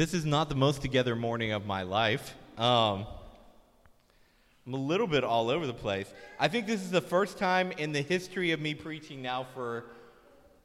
This 0.00 0.14
is 0.14 0.24
not 0.24 0.48
the 0.48 0.54
most 0.54 0.80
together 0.80 1.14
morning 1.14 1.52
of 1.52 1.66
my 1.66 1.82
life. 1.82 2.34
Um, 2.56 3.04
I'm 4.66 4.72
a 4.72 4.78
little 4.78 5.06
bit 5.06 5.24
all 5.24 5.50
over 5.50 5.66
the 5.66 5.74
place. 5.74 6.10
I 6.38 6.48
think 6.48 6.66
this 6.66 6.80
is 6.80 6.90
the 6.90 7.02
first 7.02 7.36
time 7.36 7.70
in 7.72 7.92
the 7.92 8.00
history 8.00 8.52
of 8.52 8.60
me 8.60 8.72
preaching 8.72 9.20
now 9.20 9.46
for 9.52 9.84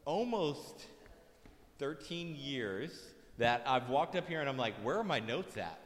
almost 0.06 0.86
13 1.80 2.38
years 2.38 2.92
that 3.38 3.62
I've 3.68 3.90
walked 3.90 4.16
up 4.16 4.26
here 4.26 4.40
and 4.40 4.48
I'm 4.48 4.56
like, 4.56 4.74
where 4.76 4.98
are 5.00 5.04
my 5.04 5.20
notes 5.20 5.58
at? 5.58 5.82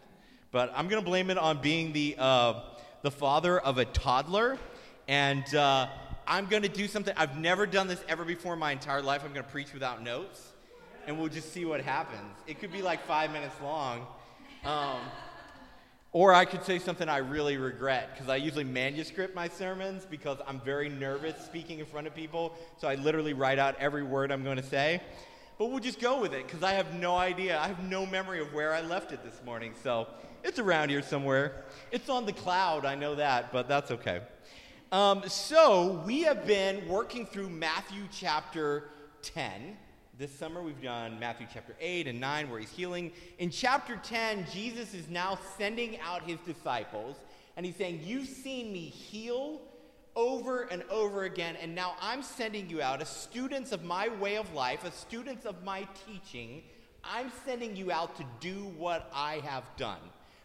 But 0.51 0.71
I'm 0.75 0.87
going 0.87 1.01
to 1.01 1.09
blame 1.09 1.31
it 1.31 1.39
on 1.39 1.59
being 1.59 1.91
the, 1.91 2.17
uh, 2.19 2.53
the 3.01 3.09
father 3.09 3.59
of 3.59 3.79
a 3.79 3.85
toddler. 3.85 4.59
And 5.07 5.55
uh, 5.55 5.87
I'm 6.27 6.45
going 6.45 6.61
to 6.61 6.69
do 6.69 6.87
something. 6.87 7.15
I've 7.17 7.35
never 7.35 7.65
done 7.65 7.87
this 7.87 8.03
ever 8.07 8.25
before 8.25 8.53
in 8.53 8.59
my 8.59 8.73
entire 8.73 9.01
life. 9.01 9.23
I'm 9.25 9.33
going 9.33 9.43
to 9.43 9.51
preach 9.51 9.73
without 9.73 10.03
notes. 10.03 10.48
And 11.09 11.17
we'll 11.17 11.27
just 11.27 11.51
see 11.51 11.65
what 11.65 11.81
happens. 11.81 12.35
It 12.45 12.59
could 12.59 12.71
be 12.71 12.83
like 12.83 13.03
five 13.07 13.31
minutes 13.31 13.55
long. 13.63 14.05
Um, 14.63 14.99
or 16.11 16.35
I 16.35 16.45
could 16.45 16.63
say 16.63 16.77
something 16.77 17.09
I 17.09 17.17
really 17.17 17.57
regret 17.57 18.11
because 18.13 18.29
I 18.29 18.35
usually 18.35 18.63
manuscript 18.63 19.33
my 19.33 19.47
sermons 19.47 20.05
because 20.05 20.37
I'm 20.47 20.61
very 20.61 20.87
nervous 20.87 21.43
speaking 21.43 21.79
in 21.79 21.87
front 21.87 22.05
of 22.05 22.13
people. 22.13 22.53
So 22.77 22.87
I 22.87 22.93
literally 22.93 23.33
write 23.33 23.57
out 23.57 23.75
every 23.79 24.03
word 24.03 24.31
I'm 24.31 24.43
going 24.43 24.57
to 24.57 24.63
say. 24.63 25.01
But 25.57 25.71
we'll 25.71 25.79
just 25.79 25.99
go 25.99 26.21
with 26.21 26.31
it 26.31 26.45
because 26.45 26.61
I 26.61 26.73
have 26.73 26.93
no 26.93 27.15
idea. 27.15 27.59
I 27.59 27.65
have 27.65 27.83
no 27.83 28.05
memory 28.05 28.39
of 28.39 28.53
where 28.53 28.75
I 28.75 28.81
left 28.81 29.11
it 29.11 29.23
this 29.23 29.41
morning. 29.43 29.73
So 29.81 30.05
it's 30.43 30.59
around 30.59 30.89
here 30.89 31.01
somewhere. 31.01 31.63
It's 31.91 32.09
on 32.09 32.27
the 32.27 32.33
cloud, 32.33 32.85
I 32.85 32.93
know 32.93 33.15
that, 33.15 33.51
but 33.51 33.67
that's 33.67 33.89
okay. 33.89 34.21
Um, 34.91 35.23
so 35.25 36.03
we 36.05 36.21
have 36.21 36.45
been 36.45 36.87
working 36.87 37.25
through 37.25 37.49
Matthew 37.49 38.03
chapter 38.11 38.91
10. 39.23 39.75
This 40.19 40.37
summer 40.37 40.61
we've 40.61 40.81
done 40.81 41.17
Matthew 41.17 41.47
chapter 41.53 41.73
8 41.79 42.05
and 42.07 42.19
9 42.19 42.49
where 42.49 42.59
he's 42.59 42.71
healing. 42.71 43.13
In 43.37 43.49
chapter 43.49 43.95
10, 44.03 44.47
Jesus 44.51 44.93
is 44.93 45.07
now 45.07 45.39
sending 45.57 45.97
out 46.01 46.23
his 46.23 46.37
disciples 46.41 47.15
and 47.55 47.65
he's 47.65 47.77
saying, 47.77 48.01
You've 48.03 48.27
seen 48.27 48.73
me 48.73 48.81
heal 48.81 49.61
over 50.17 50.63
and 50.63 50.83
over 50.91 51.23
again. 51.23 51.55
And 51.61 51.73
now 51.73 51.93
I'm 52.01 52.21
sending 52.21 52.69
you 52.69 52.81
out 52.81 52.99
as 52.99 53.07
students 53.07 53.71
of 53.71 53.85
my 53.85 54.09
way 54.09 54.35
of 54.35 54.53
life, 54.53 54.83
as 54.83 54.93
students 54.93 55.45
of 55.45 55.63
my 55.63 55.87
teaching. 56.05 56.63
I'm 57.01 57.31
sending 57.45 57.77
you 57.77 57.89
out 57.89 58.17
to 58.17 58.25
do 58.41 58.73
what 58.77 59.09
I 59.15 59.35
have 59.45 59.63
done. 59.77 60.01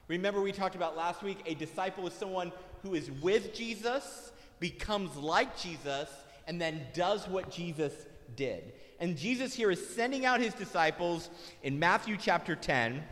Remember, 0.06 0.40
we 0.40 0.52
talked 0.52 0.76
about 0.76 0.96
last 0.96 1.20
week 1.20 1.38
a 1.46 1.54
disciple 1.54 2.06
is 2.06 2.12
someone 2.12 2.52
who 2.84 2.94
is 2.94 3.10
with 3.10 3.52
Jesus, 3.52 4.30
becomes 4.60 5.16
like 5.16 5.58
Jesus, 5.58 6.08
and 6.46 6.60
then 6.60 6.80
does 6.94 7.26
what 7.26 7.50
Jesus 7.50 7.92
did. 8.36 8.72
And 9.00 9.16
Jesus 9.16 9.54
here 9.54 9.70
is 9.70 9.86
sending 9.94 10.24
out 10.24 10.40
his 10.40 10.54
disciples 10.54 11.30
in 11.62 11.78
Matthew 11.78 12.16
chapter 12.16 12.54
10, 12.54 13.02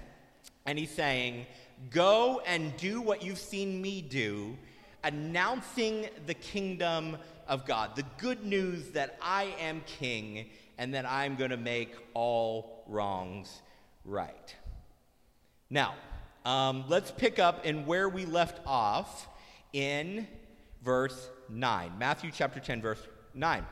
and 0.67 0.79
he's 0.79 0.91
saying, 0.91 1.47
Go 1.91 2.41
and 2.47 2.77
do 2.77 3.01
what 3.01 3.23
you've 3.23 3.39
seen 3.39 3.83
me 3.83 4.01
do 4.03 4.57
announcing 5.05 6.09
the 6.27 6.35
kingdom 6.35 7.17
of 7.49 7.67
God, 7.67 7.97
the 7.97 8.05
good 8.19 8.45
news 8.45 8.91
that 8.91 9.19
I 9.21 9.55
am 9.59 9.83
king 9.87 10.47
and 10.79 10.95
that 10.95 11.07
I'm 11.07 11.37
going 11.37 11.51
to 11.51 11.57
make 11.57 11.95
all 12.15 12.85
wrongs 12.87 13.63
right. 14.05 14.55
Now, 15.71 15.95
um, 16.45 16.85
let's 16.89 17.11
pick 17.11 17.39
up 17.39 17.65
in 17.65 17.87
where 17.87 18.09
we 18.09 18.27
left 18.27 18.61
off 18.67 19.29
in 19.73 20.27
verse 20.83 21.29
9. 21.49 21.93
Matthew 21.99 22.31
chapter 22.33 22.61
10, 22.61 22.83
verse 22.83 23.07
9. 23.35 23.65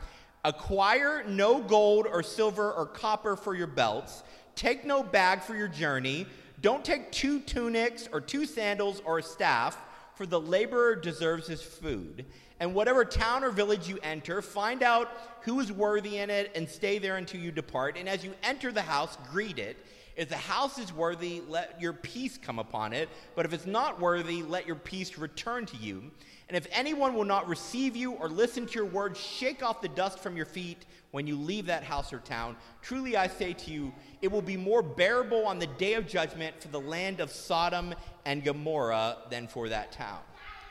Acquire 0.44 1.24
no 1.26 1.60
gold 1.60 2.06
or 2.10 2.22
silver 2.22 2.72
or 2.72 2.86
copper 2.86 3.36
for 3.36 3.54
your 3.54 3.66
belts, 3.66 4.22
take 4.56 4.84
no 4.84 5.02
bag 5.02 5.42
for 5.42 5.54
your 5.54 5.68
journey, 5.68 6.26
don't 6.60 6.84
take 6.84 7.10
two 7.12 7.40
tunics 7.40 8.08
or 8.12 8.20
two 8.20 8.44
sandals 8.46 9.00
or 9.04 9.18
a 9.18 9.22
staff 9.22 9.78
for 10.20 10.26
the 10.26 10.38
laborer 10.38 10.96
deserves 10.96 11.46
his 11.46 11.62
food. 11.62 12.26
And 12.58 12.74
whatever 12.74 13.06
town 13.06 13.42
or 13.42 13.48
village 13.48 13.88
you 13.88 13.98
enter, 14.02 14.42
find 14.42 14.82
out 14.82 15.08
who 15.40 15.60
is 15.60 15.72
worthy 15.72 16.18
in 16.18 16.28
it 16.28 16.52
and 16.54 16.68
stay 16.68 16.98
there 16.98 17.16
until 17.16 17.40
you 17.40 17.50
depart. 17.50 17.96
And 17.96 18.06
as 18.06 18.22
you 18.22 18.34
enter 18.42 18.70
the 18.70 18.82
house, 18.82 19.16
greet 19.32 19.58
it. 19.58 19.78
If 20.16 20.28
the 20.28 20.36
house 20.36 20.78
is 20.78 20.92
worthy, 20.92 21.40
let 21.48 21.80
your 21.80 21.94
peace 21.94 22.36
come 22.36 22.58
upon 22.58 22.92
it. 22.92 23.08
But 23.34 23.46
if 23.46 23.54
it's 23.54 23.64
not 23.64 23.98
worthy, 23.98 24.42
let 24.42 24.66
your 24.66 24.76
peace 24.76 25.16
return 25.16 25.64
to 25.64 25.76
you. 25.78 26.10
And 26.50 26.56
if 26.56 26.66
anyone 26.72 27.14
will 27.14 27.24
not 27.24 27.46
receive 27.46 27.94
you 27.94 28.10
or 28.14 28.28
listen 28.28 28.66
to 28.66 28.74
your 28.74 28.84
words, 28.84 29.20
shake 29.20 29.62
off 29.62 29.80
the 29.80 29.88
dust 29.88 30.18
from 30.18 30.36
your 30.36 30.46
feet 30.46 30.84
when 31.12 31.24
you 31.24 31.36
leave 31.36 31.66
that 31.66 31.84
house 31.84 32.12
or 32.12 32.18
town. 32.18 32.56
Truly 32.82 33.16
I 33.16 33.28
say 33.28 33.52
to 33.52 33.70
you, 33.70 33.94
it 34.20 34.32
will 34.32 34.42
be 34.42 34.56
more 34.56 34.82
bearable 34.82 35.46
on 35.46 35.60
the 35.60 35.68
day 35.68 35.94
of 35.94 36.08
judgment 36.08 36.60
for 36.60 36.66
the 36.66 36.80
land 36.80 37.20
of 37.20 37.30
Sodom 37.30 37.94
and 38.26 38.42
Gomorrah 38.42 39.18
than 39.30 39.46
for 39.46 39.68
that 39.68 39.92
town. 39.92 40.18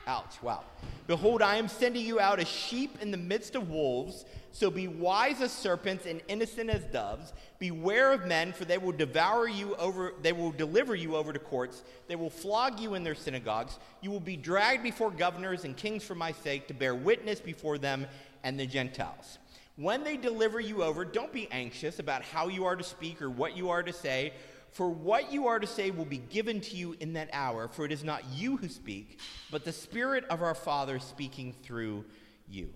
Ouch, 0.06 0.42
wow. 0.42 0.64
Behold, 1.06 1.40
I 1.40 1.56
am 1.56 1.66
sending 1.66 2.04
you 2.04 2.20
out 2.20 2.40
as 2.40 2.48
sheep 2.48 3.00
in 3.00 3.10
the 3.10 3.16
midst 3.16 3.54
of 3.54 3.70
wolves. 3.70 4.26
So 4.52 4.70
be 4.70 4.88
wise 4.88 5.40
as 5.40 5.52
serpents 5.52 6.06
and 6.06 6.20
innocent 6.28 6.70
as 6.70 6.82
doves. 6.84 7.32
Beware 7.58 8.12
of 8.12 8.26
men, 8.26 8.52
for 8.52 8.64
they 8.64 8.78
will 8.78 8.92
devour 8.92 9.48
you 9.48 9.76
over, 9.76 10.14
they 10.22 10.32
will 10.32 10.50
deliver 10.50 10.94
you 10.94 11.16
over 11.16 11.32
to 11.32 11.38
courts. 11.38 11.82
They 12.08 12.16
will 12.16 12.30
flog 12.30 12.80
you 12.80 12.94
in 12.94 13.04
their 13.04 13.14
synagogues. 13.14 13.78
You 14.00 14.10
will 14.10 14.20
be 14.20 14.36
dragged 14.36 14.82
before 14.82 15.10
governors 15.10 15.64
and 15.64 15.76
kings 15.76 16.02
for 16.02 16.14
my 16.14 16.32
sake 16.32 16.66
to 16.68 16.74
bear 16.74 16.94
witness 16.94 17.40
before 17.40 17.78
them 17.78 18.06
and 18.42 18.58
the 18.58 18.66
Gentiles. 18.66 19.38
When 19.76 20.04
they 20.04 20.16
deliver 20.16 20.60
you 20.60 20.82
over, 20.82 21.04
don't 21.04 21.32
be 21.32 21.50
anxious 21.50 22.00
about 22.00 22.22
how 22.22 22.48
you 22.48 22.64
are 22.64 22.76
to 22.76 22.84
speak 22.84 23.22
or 23.22 23.30
what 23.30 23.56
you 23.56 23.70
are 23.70 23.82
to 23.82 23.92
say, 23.92 24.34
for 24.72 24.88
what 24.88 25.32
you 25.32 25.46
are 25.46 25.58
to 25.58 25.66
say 25.66 25.90
will 25.90 26.04
be 26.04 26.18
given 26.18 26.60
to 26.60 26.76
you 26.76 26.96
in 27.00 27.14
that 27.14 27.30
hour, 27.32 27.68
for 27.68 27.84
it 27.84 27.92
is 27.92 28.04
not 28.04 28.22
you 28.32 28.56
who 28.56 28.68
speak, 28.68 29.20
but 29.50 29.64
the 29.64 29.72
Spirit 29.72 30.24
of 30.28 30.42
our 30.42 30.54
Father 30.54 30.98
speaking 30.98 31.54
through 31.62 32.04
you. 32.48 32.70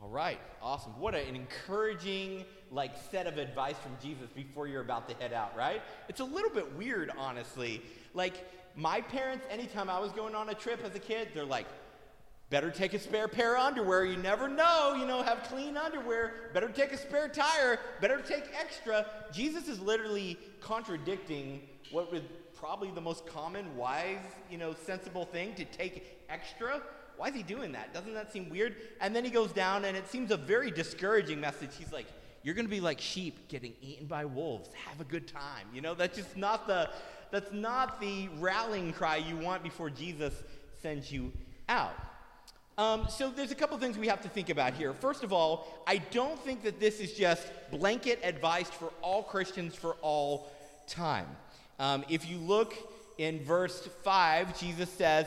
All 0.00 0.08
right, 0.08 0.38
awesome. 0.62 0.92
What 1.00 1.14
an 1.14 1.34
encouraging 1.34 2.44
like 2.70 2.92
set 3.10 3.26
of 3.26 3.36
advice 3.36 3.76
from 3.78 3.96
Jesus 4.00 4.30
before 4.30 4.68
you're 4.68 4.82
about 4.82 5.08
to 5.08 5.14
head 5.16 5.32
out, 5.32 5.56
right? 5.56 5.82
It's 6.08 6.20
a 6.20 6.24
little 6.24 6.50
bit 6.50 6.76
weird, 6.76 7.10
honestly. 7.18 7.82
Like 8.14 8.48
my 8.76 9.00
parents, 9.00 9.44
anytime 9.50 9.90
I 9.90 9.98
was 9.98 10.12
going 10.12 10.34
on 10.36 10.50
a 10.50 10.54
trip 10.54 10.84
as 10.84 10.94
a 10.94 11.00
kid, 11.00 11.30
they're 11.34 11.44
like, 11.44 11.66
Better 12.50 12.70
take 12.70 12.94
a 12.94 12.98
spare 12.98 13.28
pair 13.28 13.58
of 13.58 13.62
underwear. 13.62 14.06
You 14.06 14.16
never 14.16 14.48
know, 14.48 14.94
you 14.98 15.06
know, 15.06 15.22
have 15.22 15.42
clean 15.44 15.76
underwear. 15.76 16.50
Better 16.54 16.68
take 16.70 16.92
a 16.92 16.96
spare 16.96 17.28
tire. 17.28 17.78
Better 18.00 18.22
take 18.22 18.44
extra. 18.58 19.04
Jesus 19.32 19.68
is 19.68 19.80
literally 19.80 20.38
contradicting 20.62 21.60
what 21.90 22.10
was 22.10 22.22
probably 22.54 22.90
the 22.90 23.02
most 23.02 23.26
common, 23.26 23.76
wise, 23.76 24.24
you 24.50 24.56
know, 24.56 24.74
sensible 24.86 25.26
thing 25.26 25.54
to 25.56 25.64
take 25.66 26.24
extra. 26.30 26.80
Why 27.18 27.28
is 27.28 27.34
he 27.34 27.42
doing 27.42 27.72
that? 27.72 27.92
Doesn't 27.92 28.14
that 28.14 28.32
seem 28.32 28.48
weird? 28.48 28.76
And 29.00 29.14
then 29.14 29.24
he 29.24 29.30
goes 29.30 29.52
down, 29.52 29.84
and 29.84 29.96
it 29.96 30.08
seems 30.08 30.30
a 30.30 30.36
very 30.36 30.70
discouraging 30.70 31.40
message. 31.40 31.70
He's 31.76 31.92
like, 31.92 32.06
You're 32.42 32.54
going 32.54 32.66
to 32.66 32.70
be 32.70 32.80
like 32.80 33.00
sheep 33.00 33.48
getting 33.48 33.74
eaten 33.82 34.06
by 34.06 34.24
wolves. 34.24 34.70
Have 34.86 35.00
a 35.00 35.04
good 35.04 35.28
time. 35.28 35.66
You 35.74 35.80
know, 35.80 35.94
that's 35.94 36.16
just 36.16 36.36
not 36.36 36.66
the. 36.66 36.88
That's 37.30 37.52
not 37.52 38.00
the 38.00 38.28
rallying 38.38 38.94
cry 38.94 39.16
you 39.16 39.36
want 39.36 39.62
before 39.62 39.90
Jesus 39.90 40.32
sends 40.80 41.12
you 41.12 41.30
out. 41.68 41.92
Um, 42.78 43.06
so 43.08 43.28
there's 43.28 43.50
a 43.50 43.56
couple 43.56 43.76
things 43.76 43.98
we 43.98 44.06
have 44.06 44.22
to 44.22 44.28
think 44.28 44.50
about 44.50 44.72
here. 44.72 44.92
First 44.92 45.24
of 45.24 45.32
all, 45.32 45.66
I 45.86 45.98
don't 45.98 46.38
think 46.38 46.62
that 46.62 46.78
this 46.78 47.00
is 47.00 47.12
just 47.12 47.44
blanket 47.72 48.20
advice 48.22 48.70
for 48.70 48.92
all 49.02 49.24
Christians 49.24 49.74
for 49.74 49.96
all 50.00 50.50
time. 50.86 51.26
Um, 51.80 52.04
if 52.08 52.30
you 52.30 52.38
look 52.38 52.74
in 53.18 53.44
verse 53.44 53.88
5, 54.04 54.58
Jesus 54.58 54.88
says, 54.90 55.26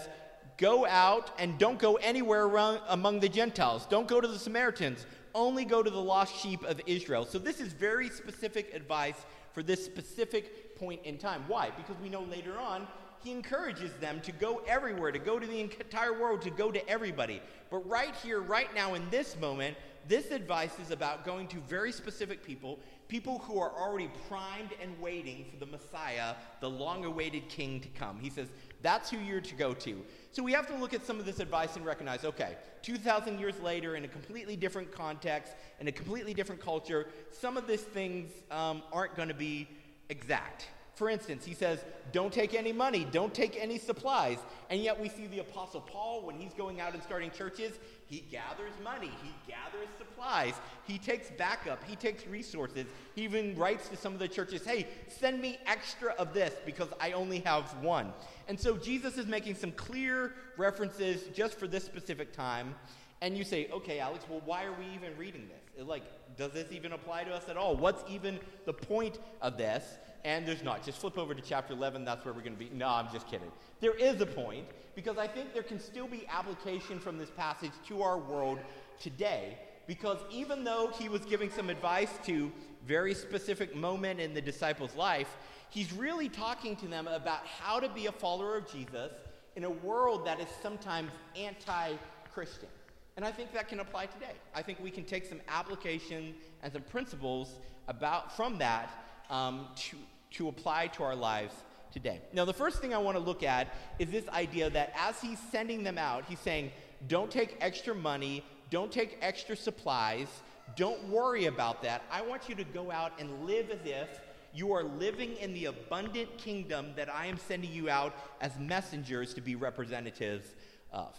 Go 0.62 0.86
out 0.86 1.32
and 1.40 1.58
don't 1.58 1.80
go 1.80 1.96
anywhere 1.96 2.46
around, 2.46 2.82
among 2.90 3.20
the 3.20 3.28
Gentiles. 3.28 3.88
Don't 3.90 4.08
go 4.08 4.22
to 4.22 4.28
the 4.28 4.38
Samaritans. 4.38 5.08
Only 5.34 5.66
go 5.66 5.82
to 5.82 5.90
the 5.90 6.00
lost 6.00 6.36
sheep 6.40 6.64
of 6.66 6.80
Israel. 6.86 7.26
So 7.26 7.40
this 7.40 7.60
is 7.60 7.74
very 7.74 8.10
specific 8.10 8.72
advice 8.76 9.26
for 9.54 9.64
this 9.64 9.84
specific 9.84 10.78
point 10.78 11.02
in 11.04 11.18
time. 11.18 11.46
Why? 11.48 11.72
Because 11.76 12.00
we 12.00 12.10
know 12.10 12.22
later 12.22 12.60
on 12.60 12.88
he 13.24 13.32
encourages 13.32 13.92
them 13.94 14.20
to 14.22 14.32
go 14.32 14.62
everywhere, 14.68 15.12
to 15.12 15.20
go 15.20 15.40
to 15.40 15.48
the 15.48 15.60
entire 15.60 16.14
world, 16.14 16.44
to 16.44 16.52
go 16.52 16.72
to 16.72 16.88
everybody. 16.88 17.42
But 17.70 17.88
right 17.88 18.16
here, 18.24 18.40
right 18.40 18.74
now, 18.76 18.94
in 18.94 19.10
this 19.10 19.36
moment, 19.40 19.78
this 20.08 20.32
advice 20.32 20.80
is 20.80 20.92
about 20.92 21.26
going 21.26 21.48
to 21.50 21.58
very 21.62 21.92
specific 21.92 22.44
people, 22.44 22.80
people 23.08 23.38
who 23.40 23.60
are 23.60 23.72
already 23.72 24.10
primed 24.28 24.72
and 24.82 25.00
waiting 25.00 25.46
for 25.52 25.58
the 25.58 25.72
Messiah, 25.72 26.34
the 26.60 26.70
long 26.70 27.06
awaited 27.06 27.48
king 27.50 27.80
to 27.82 27.88
come. 27.90 28.20
He 28.20 28.32
says, 28.32 28.48
that's 28.82 29.12
who 29.12 29.18
you're 29.18 29.42
to 29.42 29.56
go 29.56 29.74
to. 29.76 30.02
So 30.34 30.42
we 30.42 30.54
have 30.54 30.68
to 30.68 30.76
look 30.76 30.94
at 30.94 31.06
some 31.06 31.20
of 31.20 31.26
this 31.26 31.40
advice 31.40 31.76
and 31.76 31.86
recognize 31.86 32.24
okay, 32.24 32.56
2,000 32.84 33.40
years 33.40 33.60
later, 33.60 33.96
in 33.96 34.06
a 34.06 34.08
completely 34.08 34.56
different 34.56 34.92
context, 34.92 35.54
in 35.80 35.88
a 35.88 35.92
completely 35.92 36.34
different 36.34 36.62
culture, 36.62 37.08
some 37.32 37.58
of 37.58 37.68
these 37.68 37.82
things 37.82 38.32
um, 38.50 38.82
aren't 38.94 39.16
going 39.16 39.28
to 39.28 39.34
be 39.34 39.68
exact 40.10 40.68
For 41.02 41.10
instance, 41.10 41.44
he 41.44 41.56
says, 41.56 41.84
Don't 42.12 42.32
take 42.32 42.54
any 42.54 42.72
money, 42.72 43.08
don't 43.12 43.34
take 43.34 43.58
any 43.60 43.80
supplies. 43.80 44.38
And 44.70 44.84
yet 44.84 45.02
we 45.02 45.10
see 45.10 45.26
the 45.26 45.40
Apostle 45.40 45.82
Paul, 45.82 46.22
when 46.22 46.36
he's 46.36 46.54
going 46.54 46.80
out 46.80 46.94
and 46.94 47.02
starting 47.02 47.32
churches, 47.32 47.80
he 48.06 48.20
gathers 48.32 48.74
money, 48.84 49.10
he 49.24 49.32
gathers 49.52 49.88
supplies, 49.98 50.54
he 50.86 51.00
takes 51.00 51.32
backup, 51.32 51.84
he 51.86 51.96
takes 51.96 52.28
resources. 52.28 52.86
He 53.16 53.24
even 53.24 53.56
writes 53.56 53.90
to 53.90 53.98
some 53.98 54.14
of 54.14 54.20
the 54.20 54.28
churches, 54.28 54.64
Hey, 54.64 54.86
send 55.08 55.42
me 55.42 55.58
extra 55.66 56.12
of 56.20 56.36
this 56.36 56.54
because 56.68 56.90
I 57.00 57.14
only 57.14 57.40
have 57.40 57.64
one. 57.82 58.14
And 58.48 58.60
so 58.60 58.78
Jesus 58.78 59.18
is 59.18 59.26
making 59.26 59.56
some 59.56 59.72
clear 59.72 60.36
references 60.56 61.24
just 61.34 61.58
for 61.58 61.68
this 61.68 61.84
specific 61.84 62.32
time. 62.32 62.76
And 63.22 63.36
you 63.36 63.44
say, 63.44 63.70
okay, 63.72 64.00
Alex, 64.00 64.26
well, 64.30 64.42
why 64.46 64.66
are 64.66 64.74
we 64.74 64.86
even 64.94 65.18
reading 65.18 65.48
this? 65.48 65.88
Like, 65.88 66.04
does 66.38 66.52
this 66.52 66.72
even 66.72 66.92
apply 66.92 67.24
to 67.24 67.34
us 67.34 67.50
at 67.50 67.58
all? 67.58 67.76
What's 67.76 68.04
even 68.10 68.40
the 68.66 68.74
point 68.74 69.20
of 69.42 69.58
this? 69.58 69.84
And 70.24 70.48
there's 70.48 70.64
not. 70.64 70.84
Just 70.84 71.00
flip 71.00 71.18
over 71.18 71.34
to 71.34 71.42
chapter 71.42 71.74
11. 71.74 72.06
That's 72.06 72.24
where 72.24 72.34
we're 72.34 72.42
going 72.42 72.54
to 72.54 72.60
be. 72.60 72.70
No, 72.74 72.88
I'm 72.88 73.12
just 73.12 73.28
kidding. 73.28 73.52
There 73.80 73.96
is 73.96 74.22
a 74.22 74.26
point 74.26 74.66
because 74.96 75.18
I 75.18 75.28
think 75.28 75.54
there 75.54 75.64
can 75.64 75.80
still 75.80 76.08
be 76.08 76.28
application 76.30 77.00
from 77.00 77.18
this 77.18 77.30
passage 77.32 77.72
to 77.88 78.04
our 78.04 78.18
world 78.18 78.60
today. 79.00 79.58
Because 79.88 80.20
even 80.32 80.64
though 80.64 80.92
he 80.98 81.10
was 81.10 81.22
giving 81.22 81.50
some 81.50 81.70
advice 81.70 82.12
to 82.26 82.52
very 82.86 83.14
specific 83.14 83.76
moment 83.76 84.20
in 84.20 84.34
the 84.34 84.42
disciples' 84.42 84.96
life, 84.96 85.36
he's 85.70 85.92
really 85.92 86.30
talking 86.30 86.76
to 86.78 86.88
them 86.88 87.08
about 87.08 87.46
how 87.46 87.80
to 87.80 87.90
be 87.90 88.06
a 88.06 88.12
follower 88.12 88.58
of 88.58 88.72
Jesus 88.72 89.12
in 89.56 89.64
a 89.64 89.70
world 89.70 90.26
that 90.26 90.40
is 90.40 90.48
sometimes 90.62 91.12
anti-Christian. 91.36 92.70
And 93.18 93.26
I 93.26 93.32
think 93.32 93.54
that 93.54 93.68
can 93.68 93.80
apply 93.80 94.06
today. 94.06 94.34
I 94.56 94.62
think 94.62 94.80
we 94.82 94.92
can 94.92 95.04
take 95.04 95.26
some 95.26 95.42
application 95.48 96.34
and 96.64 96.72
some 96.72 96.84
principles 96.84 97.56
about 97.88 98.36
from 98.36 98.58
that 98.60 99.04
um, 99.30 99.68
to, 99.76 99.98
to 100.32 100.48
apply 100.48 100.88
to 100.88 101.04
our 101.04 101.16
lives 101.16 101.54
today. 101.92 102.22
Now, 102.34 102.46
the 102.46 102.54
first 102.54 102.80
thing 102.80 102.94
I 102.94 102.98
want 102.98 103.18
to 103.18 103.24
look 103.24 103.44
at 103.44 103.74
is 104.00 104.10
this 104.10 104.28
idea 104.30 104.70
that 104.70 104.94
as 104.98 105.22
he's 105.22 105.40
sending 105.52 105.84
them 105.84 105.98
out, 105.98 106.26
he's 106.28 106.40
saying, 106.40 106.72
don't 107.08 107.30
take 107.30 107.58
extra 107.60 107.94
money, 107.94 108.44
don't 108.70 108.92
take 108.92 109.18
extra 109.22 109.56
supplies, 109.56 110.28
don't 110.76 111.10
worry 111.10 111.46
about 111.46 111.82
that. 111.84 112.04
I 112.12 112.22
want 112.22 112.48
you 112.48 112.56
to 112.56 112.64
go 112.64 112.92
out 112.92 113.12
and 113.20 113.46
live 113.46 113.70
as 113.70 113.80
if 113.86 114.22
you 114.54 114.74
are 114.74 114.84
living 114.84 115.36
in 115.38 115.54
the 115.54 115.66
abundant 115.66 116.38
kingdom 116.38 116.88
that 116.96 117.14
I 117.14 117.26
am 117.28 117.38
sending 117.38 117.72
you 117.72 117.90
out 117.90 118.14
as 118.42 118.58
messengers 118.60 119.34
to 119.36 119.42
be 119.42 119.56
representatives 119.56 120.56
of. 120.92 121.16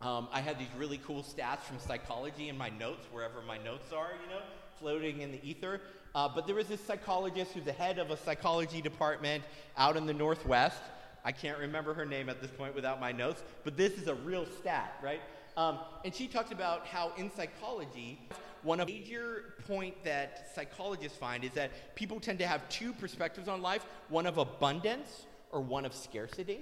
Um, 0.00 0.28
I 0.32 0.40
had 0.40 0.58
these 0.58 0.68
really 0.76 0.98
cool 1.06 1.22
stats 1.22 1.60
from 1.60 1.78
psychology 1.78 2.48
in 2.48 2.58
my 2.58 2.70
notes, 2.70 3.06
wherever 3.12 3.40
my 3.42 3.58
notes 3.58 3.92
are, 3.92 4.10
you 4.22 4.34
know, 4.34 4.42
floating 4.80 5.20
in 5.20 5.30
the 5.30 5.40
ether. 5.48 5.80
Uh, 6.14 6.28
but 6.28 6.46
there 6.46 6.56
was 6.56 6.68
this 6.68 6.80
psychologist 6.80 7.52
who's 7.52 7.64
the 7.64 7.72
head 7.72 7.98
of 7.98 8.10
a 8.10 8.16
psychology 8.16 8.82
department 8.82 9.42
out 9.76 9.96
in 9.96 10.06
the 10.06 10.12
Northwest. 10.12 10.82
I 11.24 11.32
can't 11.32 11.58
remember 11.58 11.94
her 11.94 12.04
name 12.04 12.28
at 12.28 12.40
this 12.42 12.50
point 12.50 12.74
without 12.74 13.00
my 13.00 13.12
notes, 13.12 13.42
but 13.64 13.76
this 13.76 13.94
is 13.94 14.08
a 14.08 14.14
real 14.14 14.44
stat, 14.60 14.98
right? 15.02 15.20
Um, 15.56 15.78
and 16.04 16.14
she 16.14 16.26
talked 16.26 16.52
about 16.52 16.86
how 16.86 17.12
in 17.16 17.30
psychology, 17.32 18.18
one 18.62 18.80
of 18.80 18.86
the 18.86 18.94
major 18.94 19.54
point 19.66 20.02
that 20.04 20.50
psychologists 20.54 21.16
find 21.16 21.44
is 21.44 21.52
that 21.52 21.94
people 21.94 22.20
tend 22.20 22.38
to 22.40 22.46
have 22.46 22.68
two 22.68 22.92
perspectives 22.92 23.48
on 23.48 23.62
life, 23.62 23.84
one 24.08 24.26
of 24.26 24.38
abundance 24.38 25.26
or 25.50 25.60
one 25.60 25.84
of 25.84 25.94
scarcity. 25.94 26.60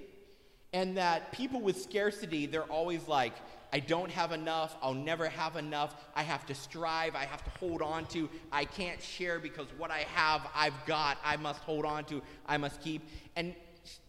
And 0.73 0.95
that 0.97 1.31
people 1.31 1.59
with 1.59 1.81
scarcity, 1.81 2.45
they're 2.45 2.63
always 2.63 3.07
like, 3.07 3.33
I 3.73 3.79
don't 3.79 4.11
have 4.11 4.31
enough. 4.31 4.75
I'll 4.81 4.93
never 4.93 5.29
have 5.29 5.55
enough. 5.55 5.95
I 6.15 6.23
have 6.23 6.45
to 6.47 6.55
strive. 6.55 7.15
I 7.15 7.25
have 7.25 7.43
to 7.43 7.49
hold 7.51 7.81
on 7.81 8.05
to. 8.07 8.29
I 8.51 8.65
can't 8.65 9.01
share 9.01 9.39
because 9.39 9.67
what 9.77 9.91
I 9.91 10.05
have, 10.13 10.47
I've 10.53 10.85
got. 10.85 11.17
I 11.23 11.37
must 11.37 11.61
hold 11.61 11.85
on 11.85 12.03
to. 12.05 12.21
I 12.45 12.57
must 12.57 12.81
keep. 12.81 13.07
And 13.35 13.55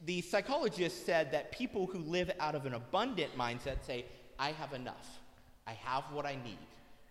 the 0.05 0.21
psychologist 0.23 1.07
said 1.07 1.31
that 1.33 1.53
people 1.53 1.87
who 1.87 1.99
live 2.01 2.31
out 2.41 2.55
of 2.55 2.67
an 2.67 2.75
abundant 2.75 3.37
mindset 3.39 3.85
say, 3.87 4.05
I 4.39 4.53
have 4.53 4.73
enough. 4.73 5.21
I 5.67 5.73
have 5.73 6.05
what 6.13 6.27
I 6.27 6.37
need. 6.45 6.59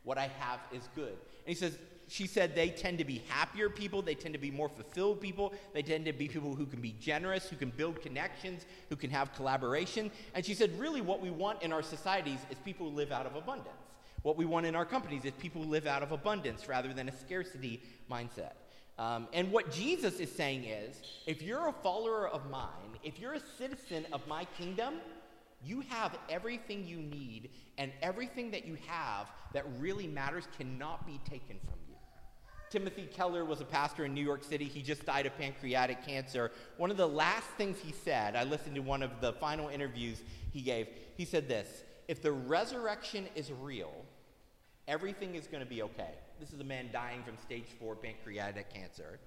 What 0.03 0.17
I 0.17 0.29
have 0.39 0.59
is 0.73 0.89
good. 0.93 1.13
And 1.13 1.47
he 1.47 1.55
says, 1.55 1.77
she 2.11 2.27
said 2.27 2.53
they 2.53 2.69
tend 2.69 2.97
to 2.97 3.05
be 3.05 3.23
happier 3.29 3.69
people, 3.69 4.01
they 4.01 4.15
tend 4.15 4.33
to 4.33 4.39
be 4.39 4.51
more 4.51 4.67
fulfilled 4.67 5.21
people, 5.21 5.53
they 5.73 5.81
tend 5.81 6.03
to 6.03 6.11
be 6.11 6.27
people 6.27 6.53
who 6.53 6.65
can 6.65 6.81
be 6.81 6.93
generous, 6.99 7.47
who 7.47 7.55
can 7.55 7.69
build 7.69 8.01
connections, 8.01 8.65
who 8.89 8.97
can 8.97 9.09
have 9.09 9.33
collaboration. 9.33 10.11
And 10.35 10.45
she 10.45 10.53
said, 10.53 10.77
really, 10.77 10.99
what 10.99 11.21
we 11.21 11.29
want 11.29 11.61
in 11.61 11.71
our 11.71 11.81
societies 11.81 12.39
is 12.49 12.57
people 12.65 12.89
who 12.89 12.95
live 12.97 13.13
out 13.13 13.25
of 13.25 13.37
abundance. 13.37 13.69
What 14.23 14.35
we 14.35 14.43
want 14.43 14.65
in 14.65 14.75
our 14.75 14.83
companies 14.83 15.23
is 15.23 15.31
people 15.39 15.63
who 15.63 15.69
live 15.69 15.87
out 15.87 16.03
of 16.03 16.11
abundance 16.11 16.67
rather 16.67 16.93
than 16.93 17.07
a 17.07 17.17
scarcity 17.17 17.81
mindset. 18.11 18.55
Um, 18.99 19.29
and 19.31 19.49
what 19.49 19.71
Jesus 19.71 20.19
is 20.19 20.29
saying 20.29 20.65
is 20.65 21.01
if 21.25 21.41
you're 21.41 21.69
a 21.69 21.73
follower 21.81 22.27
of 22.27 22.49
mine, 22.49 22.99
if 23.03 23.19
you're 23.19 23.35
a 23.35 23.41
citizen 23.57 24.05
of 24.11 24.27
my 24.27 24.43
kingdom, 24.57 24.95
you 25.63 25.81
have 25.87 26.17
everything 26.29 26.85
you 26.85 26.97
need, 26.97 27.51
and 27.77 27.91
everything 28.01 28.51
that 28.51 28.65
you 28.65 28.77
have 28.87 29.27
that 29.53 29.63
really 29.79 30.07
matters 30.07 30.47
cannot 30.57 31.05
be 31.05 31.21
taken 31.23 31.57
from 31.59 31.75
you. 31.75 31.80
Timothy 32.71 33.09
Keller 33.13 33.43
was 33.43 33.59
a 33.59 33.65
pastor 33.65 34.05
in 34.05 34.13
New 34.13 34.23
York 34.23 34.45
City. 34.45 34.63
He 34.63 34.81
just 34.81 35.05
died 35.05 35.25
of 35.25 35.37
pancreatic 35.37 36.05
cancer. 36.05 36.51
One 36.77 36.89
of 36.89 36.95
the 36.95 37.07
last 37.07 37.47
things 37.57 37.77
he 37.79 37.91
said, 37.91 38.33
I 38.37 38.45
listened 38.45 38.75
to 38.75 38.81
one 38.81 39.03
of 39.03 39.11
the 39.19 39.33
final 39.33 39.67
interviews 39.67 40.23
he 40.51 40.61
gave. 40.61 40.87
He 41.17 41.25
said 41.25 41.49
this 41.49 41.83
If 42.07 42.21
the 42.21 42.31
resurrection 42.31 43.27
is 43.35 43.51
real, 43.51 43.93
everything 44.87 45.35
is 45.35 45.47
going 45.47 45.61
to 45.61 45.69
be 45.69 45.83
okay. 45.83 46.13
This 46.39 46.53
is 46.53 46.61
a 46.61 46.63
man 46.63 46.89
dying 46.93 47.23
from 47.23 47.37
stage 47.37 47.65
four 47.77 47.93
pancreatic 47.93 48.73
cancer. 48.73 49.19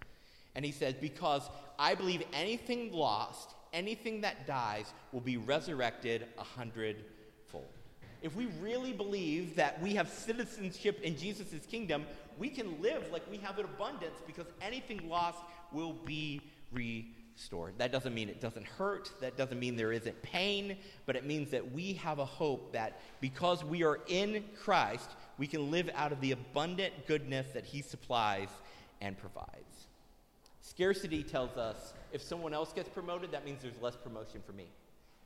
And 0.55 0.65
he 0.65 0.73
says, 0.73 0.95
Because 0.95 1.43
I 1.79 1.95
believe 1.95 2.23
anything 2.33 2.93
lost, 2.93 3.51
anything 3.75 4.23
that 4.23 4.47
dies, 4.47 4.95
will 5.13 5.21
be 5.21 5.37
resurrected 5.37 6.27
a 6.39 6.45
hundredfold. 6.45 7.11
If 8.25 8.35
we 8.35 8.47
really 8.63 8.95
believe 8.95 9.55
that 9.57 9.83
we 9.83 9.95
have 9.97 10.09
citizenship 10.09 10.99
in 11.03 11.15
Jesus' 11.15 11.67
kingdom, 11.71 12.07
we 12.39 12.49
can 12.49 12.81
live 12.81 13.13
like 13.13 13.31
we 13.31 13.37
have 13.37 13.59
an 13.59 13.67
abundance 13.67 14.17
because 14.27 14.47
anything 14.63 15.11
lost 15.11 15.41
will 15.73 15.93
be 15.93 16.41
restored. 16.73 17.75
That 17.77 17.93
doesn't 17.93 18.15
mean 18.15 18.31
it 18.31 18.41
doesn't 18.41 18.65
hurt. 18.65 19.11
That 19.21 19.37
doesn't 19.37 19.61
mean 19.61 19.77
there 19.77 19.93
isn't 19.93 20.23
pain, 20.23 20.79
but 21.05 21.17
it 21.17 21.27
means 21.27 21.51
that 21.51 21.73
we 21.73 21.93
have 21.95 22.19
a 22.19 22.25
hope 22.25 22.73
that 22.73 22.99
because 23.21 23.63
we 23.63 23.85
are 23.85 24.01
in 24.09 24.43
Christ, 24.59 25.11
we 25.37 25.47
can 25.47 25.71
live 25.71 25.91
out 25.95 26.11
of 26.11 26.23
the 26.23 26.33
abundant 26.33 27.07
goodness 27.07 27.49
that 27.53 27.67
He 27.67 27.83
supplies 27.83 28.49
and 29.03 29.19
provides. 29.19 29.89
Scarcity 30.63 31.23
tells 31.23 31.59
us 31.59 31.93
if 32.11 32.23
someone 32.23 32.55
else 32.55 32.73
gets 32.73 32.89
promoted, 32.89 33.33
that 33.33 33.45
means 33.45 33.63
there's 33.63 33.83
less 33.83 33.97
promotion 33.97 34.41
for 34.47 34.53
me. 34.53 34.69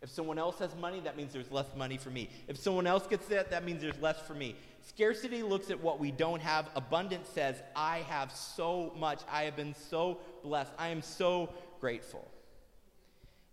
If 0.00 0.10
someone 0.10 0.38
else 0.38 0.58
has 0.60 0.74
money, 0.76 1.00
that 1.00 1.16
means 1.16 1.32
there's 1.32 1.50
less 1.50 1.66
money 1.76 1.96
for 1.96 2.10
me. 2.10 2.30
If 2.46 2.56
someone 2.56 2.86
else 2.86 3.06
gets 3.06 3.26
that, 3.28 3.50
that 3.50 3.64
means 3.64 3.82
there's 3.82 4.00
less 4.00 4.20
for 4.20 4.34
me. 4.34 4.54
Scarcity 4.86 5.42
looks 5.42 5.70
at 5.70 5.80
what 5.80 5.98
we 5.98 6.12
don't 6.12 6.40
have. 6.40 6.68
Abundance 6.76 7.28
says, 7.28 7.56
I 7.74 7.98
have 8.08 8.30
so 8.32 8.92
much. 8.96 9.20
I 9.30 9.42
have 9.42 9.56
been 9.56 9.74
so 9.74 10.18
blessed. 10.44 10.72
I 10.78 10.88
am 10.88 11.02
so 11.02 11.50
grateful. 11.80 12.28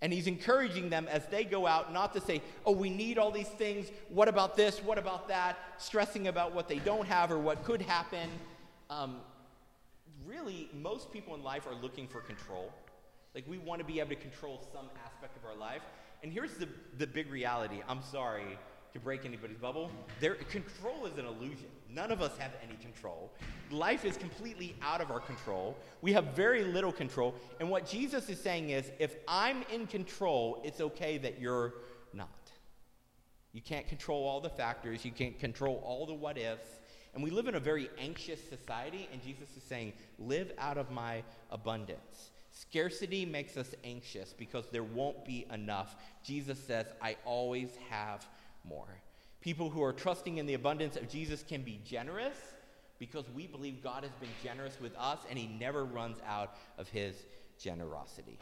And 0.01 0.13
he's 0.13 0.27
encouraging 0.27 0.89
them 0.89 1.07
as 1.09 1.25
they 1.27 1.45
go 1.45 1.65
out 1.65 1.91
not 1.91 2.13
to 2.13 2.21
say, 2.21 2.43
oh, 2.63 2.73
we 2.73 2.91
need 2.91 3.17
all 3.17 3.31
these 3.31 3.47
things. 3.47 3.87
What 4.09 4.27
about 4.27 4.55
this? 4.55 4.83
What 4.83 4.99
about 4.99 5.27
that? 5.29 5.57
Stressing 5.77 6.27
about 6.27 6.53
what 6.53 6.67
they 6.67 6.77
don't 6.77 7.07
have 7.07 7.31
or 7.31 7.39
what 7.39 7.63
could 7.63 7.81
happen. 7.81 8.29
Um, 8.91 9.17
really, 10.27 10.69
most 10.79 11.11
people 11.11 11.33
in 11.33 11.43
life 11.43 11.65
are 11.65 11.73
looking 11.73 12.07
for 12.07 12.19
control. 12.21 12.71
Like, 13.33 13.45
we 13.47 13.57
want 13.57 13.79
to 13.79 13.85
be 13.85 13.99
able 13.99 14.09
to 14.09 14.15
control 14.15 14.61
some 14.71 14.89
aspect 15.03 15.37
of 15.37 15.43
our 15.43 15.55
life. 15.55 15.81
And 16.24 16.31
here's 16.31 16.53
the, 16.55 16.67
the 16.98 17.07
big 17.07 17.31
reality. 17.31 17.81
I'm 17.88 18.01
sorry 18.01 18.57
to 18.93 19.00
break 19.00 19.25
anybody's 19.25 19.57
bubble. 19.57 19.91
Their 20.22 20.36
control 20.36 21.05
is 21.05 21.17
an 21.17 21.25
illusion. 21.25 21.67
None 21.93 22.12
of 22.12 22.22
us 22.22 22.38
have 22.38 22.51
any 22.65 22.77
control. 22.77 23.31
Life 23.69 24.05
is 24.05 24.15
completely 24.15 24.75
out 24.81 25.01
of 25.01 25.12
our 25.12 25.19
control. 25.19 25.77
We 26.01 26.13
have 26.13 26.27
very 26.27 26.63
little 26.63 26.93
control. 26.93 27.36
And 27.60 27.69
what 27.69 27.86
Jesus 27.86 28.29
is 28.29 28.39
saying 28.39 28.69
is 28.69 28.91
if 29.00 29.17
I'm 29.27 29.63
in 29.72 29.86
control, 29.88 30.62
it's 30.63 30.79
okay 30.79 31.17
that 31.19 31.39
you're 31.39 31.74
not. 32.13 32.29
You 33.51 33.62
can't 33.62 33.88
control 33.88 34.25
all 34.25 34.39
the 34.41 34.50
factors, 34.50 35.05
you 35.05 35.12
can't 35.12 35.38
control 35.39 35.81
all 35.86 36.05
the 36.05 36.13
what 36.13 36.38
ifs. 36.38 36.67
And 37.13 37.24
we 37.24 37.29
live 37.29 37.48
in 37.48 37.55
a 37.55 37.60
very 37.60 37.89
anxious 37.98 38.39
society, 38.50 39.07
and 39.12 39.24
Jesus 39.24 39.48
is 39.55 39.63
saying, 39.63 39.93
live 40.19 40.51
out 40.57 40.77
of 40.77 40.91
my 40.91 41.24
abundance. 41.50 42.31
Scarcity 42.57 43.25
makes 43.25 43.57
us 43.57 43.75
anxious 43.83 44.33
because 44.38 44.65
there 44.71 44.83
won't 44.83 45.25
be 45.25 45.45
enough. 45.51 45.97
Jesus 46.24 46.57
says, 46.57 46.85
I 47.01 47.17
always 47.25 47.69
have 47.89 48.25
more. 48.63 48.88
People 49.41 49.69
who 49.69 49.83
are 49.83 49.91
trusting 49.91 50.38
in 50.38 50.45
the 50.45 50.53
abundance 50.53 50.95
of 50.95 51.09
Jesus 51.09 51.43
can 51.43 51.63
be 51.63 51.81
generous 51.83 52.38
because 52.97 53.25
we 53.35 53.45
believe 53.45 53.83
God 53.83 54.03
has 54.03 54.13
been 54.21 54.29
generous 54.41 54.79
with 54.79 54.95
us 54.95 55.19
and 55.29 55.38
he 55.38 55.47
never 55.47 55.83
runs 55.83 56.17
out 56.25 56.55
of 56.77 56.88
his 56.88 57.25
generosity. 57.59 58.39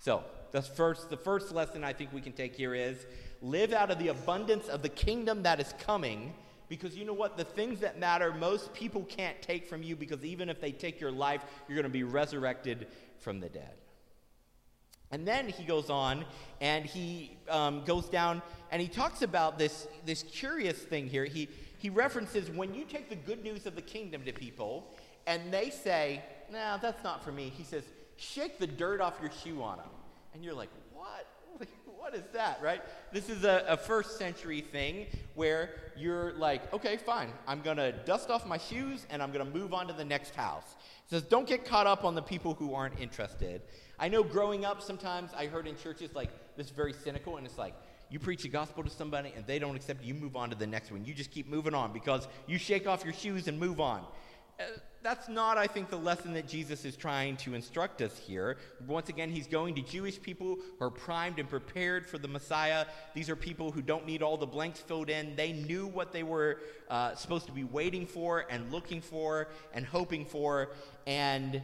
So, 0.00 0.24
the 0.50 0.60
first, 0.60 1.08
the 1.08 1.16
first 1.16 1.52
lesson 1.52 1.84
I 1.84 1.92
think 1.92 2.12
we 2.12 2.20
can 2.20 2.32
take 2.32 2.56
here 2.56 2.74
is 2.74 3.06
live 3.40 3.72
out 3.72 3.92
of 3.92 4.00
the 4.00 4.08
abundance 4.08 4.66
of 4.66 4.82
the 4.82 4.88
kingdom 4.88 5.44
that 5.44 5.60
is 5.60 5.72
coming 5.78 6.34
because 6.68 6.96
you 6.96 7.04
know 7.04 7.12
what? 7.12 7.36
The 7.36 7.44
things 7.44 7.80
that 7.80 7.98
matter, 7.98 8.32
most 8.32 8.72
people 8.72 9.04
can't 9.04 9.40
take 9.42 9.66
from 9.66 9.82
you 9.82 9.96
because 9.96 10.24
even 10.24 10.48
if 10.48 10.60
they 10.60 10.72
take 10.72 11.00
your 11.00 11.12
life, 11.12 11.44
you're 11.68 11.76
going 11.76 11.84
to 11.84 11.88
be 11.90 12.04
resurrected 12.04 12.86
from 13.20 13.40
the 13.40 13.48
dead. 13.48 13.74
And 15.10 15.26
then 15.28 15.48
he 15.48 15.64
goes 15.64 15.90
on 15.90 16.24
and 16.60 16.84
he 16.84 17.36
um, 17.48 17.84
goes 17.84 18.08
down 18.08 18.42
and 18.72 18.82
he 18.82 18.88
talks 18.88 19.22
about 19.22 19.58
this, 19.58 19.86
this 20.04 20.24
curious 20.24 20.78
thing 20.78 21.06
here. 21.06 21.24
He, 21.24 21.48
he 21.78 21.88
references 21.88 22.50
when 22.50 22.74
you 22.74 22.84
take 22.84 23.08
the 23.08 23.16
good 23.16 23.44
news 23.44 23.66
of 23.66 23.76
the 23.76 23.82
kingdom 23.82 24.24
to 24.24 24.32
people 24.32 24.92
and 25.26 25.52
they 25.52 25.70
say, 25.70 26.22
nah, 26.50 26.78
that's 26.78 27.04
not 27.04 27.22
for 27.22 27.30
me. 27.30 27.52
He 27.56 27.62
says, 27.62 27.84
shake 28.16 28.58
the 28.58 28.66
dirt 28.66 29.00
off 29.00 29.14
your 29.20 29.30
shoe 29.42 29.62
on 29.62 29.78
them. 29.78 29.86
And 30.32 30.42
you're 30.44 30.54
like, 30.54 30.70
what? 30.92 31.28
what 31.96 32.14
is 32.14 32.24
that, 32.32 32.60
right? 32.60 32.82
This 33.12 33.28
is 33.28 33.44
a, 33.44 33.64
a 33.68 33.76
first 33.76 34.18
century 34.18 34.60
thing 34.60 35.06
where 35.34 35.70
you're 35.96 36.32
like, 36.32 36.72
okay, 36.74 36.96
fine, 36.96 37.32
I'm 37.46 37.60
going 37.62 37.76
to 37.76 37.92
dust 37.92 38.30
off 38.30 38.46
my 38.46 38.58
shoes 38.58 39.06
and 39.10 39.22
I'm 39.22 39.32
going 39.32 39.46
to 39.46 39.58
move 39.58 39.72
on 39.72 39.86
to 39.86 39.92
the 39.92 40.04
next 40.04 40.34
house. 40.34 40.74
It 41.04 41.10
says, 41.10 41.22
don't 41.22 41.46
get 41.46 41.64
caught 41.64 41.86
up 41.86 42.04
on 42.04 42.14
the 42.14 42.22
people 42.22 42.54
who 42.54 42.74
aren't 42.74 42.98
interested. 42.98 43.62
I 43.98 44.08
know 44.08 44.22
growing 44.22 44.64
up, 44.64 44.80
sometimes 44.80 45.30
I 45.36 45.46
heard 45.46 45.66
in 45.66 45.76
churches 45.76 46.14
like 46.14 46.30
this 46.56 46.70
very 46.70 46.92
cynical, 46.92 47.36
and 47.36 47.46
it's 47.46 47.58
like, 47.58 47.74
you 48.10 48.18
preach 48.18 48.42
the 48.42 48.48
gospel 48.48 48.82
to 48.84 48.90
somebody 48.90 49.32
and 49.36 49.46
they 49.46 49.58
don't 49.58 49.76
accept 49.76 50.02
it, 50.02 50.06
you 50.06 50.14
move 50.14 50.36
on 50.36 50.50
to 50.50 50.56
the 50.56 50.66
next 50.66 50.92
one. 50.92 51.04
You 51.04 51.14
just 51.14 51.30
keep 51.30 51.48
moving 51.48 51.74
on 51.74 51.92
because 51.92 52.28
you 52.46 52.58
shake 52.58 52.86
off 52.86 53.04
your 53.04 53.14
shoes 53.14 53.48
and 53.48 53.58
move 53.58 53.80
on. 53.80 54.04
Uh, 54.60 54.64
that's 55.04 55.28
not, 55.28 55.58
I 55.58 55.66
think, 55.66 55.90
the 55.90 55.98
lesson 55.98 56.32
that 56.32 56.48
Jesus 56.48 56.86
is 56.86 56.96
trying 56.96 57.36
to 57.36 57.52
instruct 57.52 58.00
us 58.00 58.16
here. 58.16 58.56
Once 58.86 59.10
again, 59.10 59.30
he's 59.30 59.46
going 59.46 59.74
to 59.74 59.82
Jewish 59.82 60.20
people 60.20 60.56
who 60.78 60.84
are 60.84 60.90
primed 60.90 61.38
and 61.38 61.46
prepared 61.46 62.06
for 62.06 62.16
the 62.16 62.26
Messiah. 62.26 62.86
These 63.12 63.28
are 63.28 63.36
people 63.36 63.70
who 63.70 63.82
don't 63.82 64.06
need 64.06 64.22
all 64.22 64.38
the 64.38 64.46
blanks 64.46 64.80
filled 64.80 65.10
in. 65.10 65.36
They 65.36 65.52
knew 65.52 65.86
what 65.86 66.10
they 66.10 66.22
were 66.22 66.60
uh, 66.88 67.14
supposed 67.16 67.44
to 67.46 67.52
be 67.52 67.64
waiting 67.64 68.06
for 68.06 68.46
and 68.48 68.72
looking 68.72 69.02
for 69.02 69.48
and 69.74 69.84
hoping 69.84 70.24
for. 70.24 70.70
And 71.06 71.60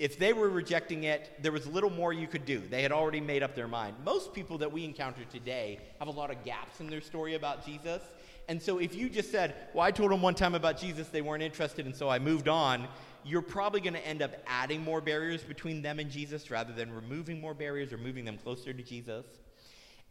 if 0.00 0.18
they 0.18 0.32
were 0.32 0.48
rejecting 0.48 1.04
it, 1.04 1.30
there 1.40 1.52
was 1.52 1.64
little 1.68 1.90
more 1.90 2.12
you 2.12 2.26
could 2.26 2.44
do. 2.44 2.58
They 2.58 2.82
had 2.82 2.90
already 2.90 3.20
made 3.20 3.44
up 3.44 3.54
their 3.54 3.68
mind. 3.68 3.94
Most 4.04 4.34
people 4.34 4.58
that 4.58 4.72
we 4.72 4.84
encounter 4.84 5.22
today 5.30 5.78
have 6.00 6.08
a 6.08 6.12
lot 6.12 6.32
of 6.32 6.42
gaps 6.42 6.80
in 6.80 6.88
their 6.88 7.02
story 7.02 7.36
about 7.36 7.64
Jesus. 7.64 8.02
And 8.48 8.60
so 8.60 8.78
if 8.78 8.94
you 8.94 9.10
just 9.10 9.30
said, 9.30 9.54
Well, 9.74 9.84
I 9.84 9.90
told 9.90 10.10
them 10.10 10.22
one 10.22 10.34
time 10.34 10.54
about 10.54 10.78
Jesus, 10.78 11.08
they 11.08 11.20
weren't 11.20 11.42
interested, 11.42 11.86
and 11.86 11.94
so 11.94 12.08
I 12.08 12.18
moved 12.18 12.48
on, 12.48 12.88
you're 13.24 13.42
probably 13.42 13.80
going 13.80 13.94
to 13.94 14.06
end 14.06 14.22
up 14.22 14.32
adding 14.46 14.82
more 14.82 15.00
barriers 15.00 15.42
between 15.42 15.82
them 15.82 15.98
and 15.98 16.10
Jesus 16.10 16.50
rather 16.50 16.72
than 16.72 16.90
removing 16.90 17.40
more 17.40 17.52
barriers 17.52 17.92
or 17.92 17.98
moving 17.98 18.24
them 18.24 18.38
closer 18.38 18.72
to 18.72 18.82
Jesus. 18.82 19.26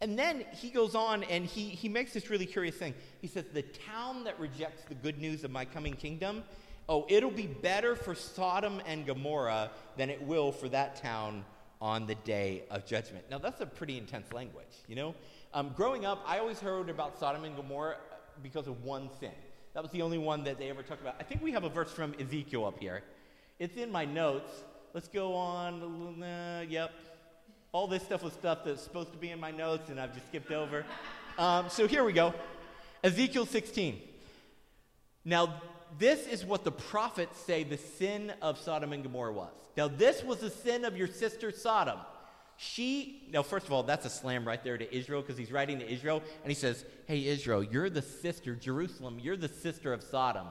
And 0.00 0.16
then 0.16 0.44
he 0.52 0.70
goes 0.70 0.94
on 0.94 1.24
and 1.24 1.44
he, 1.44 1.64
he 1.64 1.88
makes 1.88 2.12
this 2.12 2.30
really 2.30 2.46
curious 2.46 2.76
thing. 2.76 2.94
He 3.20 3.26
says, 3.26 3.44
The 3.52 3.62
town 3.62 4.24
that 4.24 4.38
rejects 4.38 4.84
the 4.84 4.94
good 4.94 5.18
news 5.18 5.42
of 5.42 5.50
my 5.50 5.64
coming 5.64 5.94
kingdom, 5.94 6.44
oh, 6.88 7.06
it'll 7.08 7.30
be 7.30 7.48
better 7.48 7.96
for 7.96 8.14
Sodom 8.14 8.80
and 8.86 9.04
Gomorrah 9.04 9.70
than 9.96 10.10
it 10.10 10.22
will 10.22 10.52
for 10.52 10.68
that 10.68 10.96
town 11.02 11.44
on 11.80 12.06
the 12.06 12.14
day 12.16 12.62
of 12.70 12.86
judgment. 12.86 13.24
Now, 13.30 13.38
that's 13.38 13.60
a 13.60 13.66
pretty 13.66 13.98
intense 13.98 14.32
language, 14.32 14.66
you 14.88 14.96
know? 14.96 15.14
Um, 15.54 15.72
growing 15.76 16.04
up, 16.04 16.22
I 16.26 16.38
always 16.38 16.60
heard 16.60 16.90
about 16.90 17.18
Sodom 17.18 17.44
and 17.44 17.56
Gomorrah 17.56 17.96
because 18.42 18.66
of 18.66 18.84
one 18.84 19.10
sin. 19.20 19.32
That 19.74 19.82
was 19.82 19.92
the 19.92 20.02
only 20.02 20.18
one 20.18 20.44
that 20.44 20.58
they 20.58 20.70
ever 20.70 20.82
talked 20.82 21.00
about. 21.00 21.16
I 21.20 21.22
think 21.22 21.42
we 21.42 21.52
have 21.52 21.64
a 21.64 21.68
verse 21.68 21.92
from 21.92 22.14
Ezekiel 22.18 22.64
up 22.64 22.78
here. 22.78 23.02
It's 23.58 23.76
in 23.76 23.92
my 23.92 24.04
notes. 24.04 24.50
Let's 24.94 25.08
go 25.08 25.34
on. 25.34 26.22
Uh, 26.22 26.64
yep. 26.68 26.92
All 27.72 27.86
this 27.86 28.02
stuff 28.02 28.22
was 28.22 28.32
stuff 28.32 28.60
that's 28.64 28.82
supposed 28.82 29.12
to 29.12 29.18
be 29.18 29.30
in 29.30 29.38
my 29.38 29.50
notes, 29.50 29.90
and 29.90 30.00
I've 30.00 30.14
just 30.14 30.26
skipped 30.28 30.52
over. 30.52 30.84
Um, 31.38 31.68
so 31.68 31.86
here 31.86 32.02
we 32.02 32.12
go 32.12 32.34
Ezekiel 33.04 33.46
16. 33.46 34.00
Now, 35.24 35.62
this 35.96 36.26
is 36.26 36.44
what 36.44 36.64
the 36.64 36.72
prophets 36.72 37.38
say 37.38 37.62
the 37.62 37.76
sin 37.76 38.32
of 38.42 38.58
Sodom 38.58 38.92
and 38.92 39.04
Gomorrah 39.04 39.32
was. 39.32 39.52
Now, 39.76 39.86
this 39.86 40.24
was 40.24 40.40
the 40.40 40.50
sin 40.50 40.84
of 40.84 40.96
your 40.96 41.06
sister 41.06 41.52
Sodom. 41.52 41.98
She, 42.60 43.22
now, 43.32 43.44
first 43.44 43.66
of 43.66 43.72
all, 43.72 43.84
that's 43.84 44.04
a 44.04 44.10
slam 44.10 44.44
right 44.44 44.62
there 44.64 44.76
to 44.76 44.94
Israel 44.96 45.22
because 45.22 45.38
he's 45.38 45.52
writing 45.52 45.78
to 45.78 45.88
Israel 45.88 46.20
and 46.42 46.50
he 46.50 46.56
says, 46.56 46.84
Hey, 47.06 47.24
Israel, 47.24 47.62
you're 47.62 47.88
the 47.88 48.02
sister, 48.02 48.56
Jerusalem, 48.56 49.20
you're 49.20 49.36
the 49.36 49.48
sister 49.48 49.92
of 49.92 50.02
Sodom. 50.02 50.48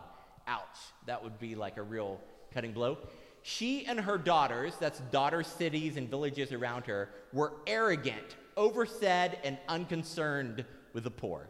Ouch. 0.48 0.64
That 1.06 1.22
would 1.22 1.38
be 1.38 1.56
like 1.56 1.76
a 1.76 1.84
real 1.84 2.22
cutting 2.54 2.72
blow. 2.72 2.98
She 3.42 3.86
and 3.86 4.00
her 4.00 4.18
daughters, 4.18 4.74
that's 4.80 5.02
daughter 5.12 5.44
cities 5.44 5.98
and 5.98 6.10
villages 6.10 6.54
around 6.54 6.86
her, 6.86 7.10
were 7.34 7.52
arrogant, 7.68 8.38
oversaid, 8.56 9.38
and 9.44 9.58
unconcerned 9.68 10.64
with 10.94 11.04
the 11.04 11.12
poor. 11.12 11.50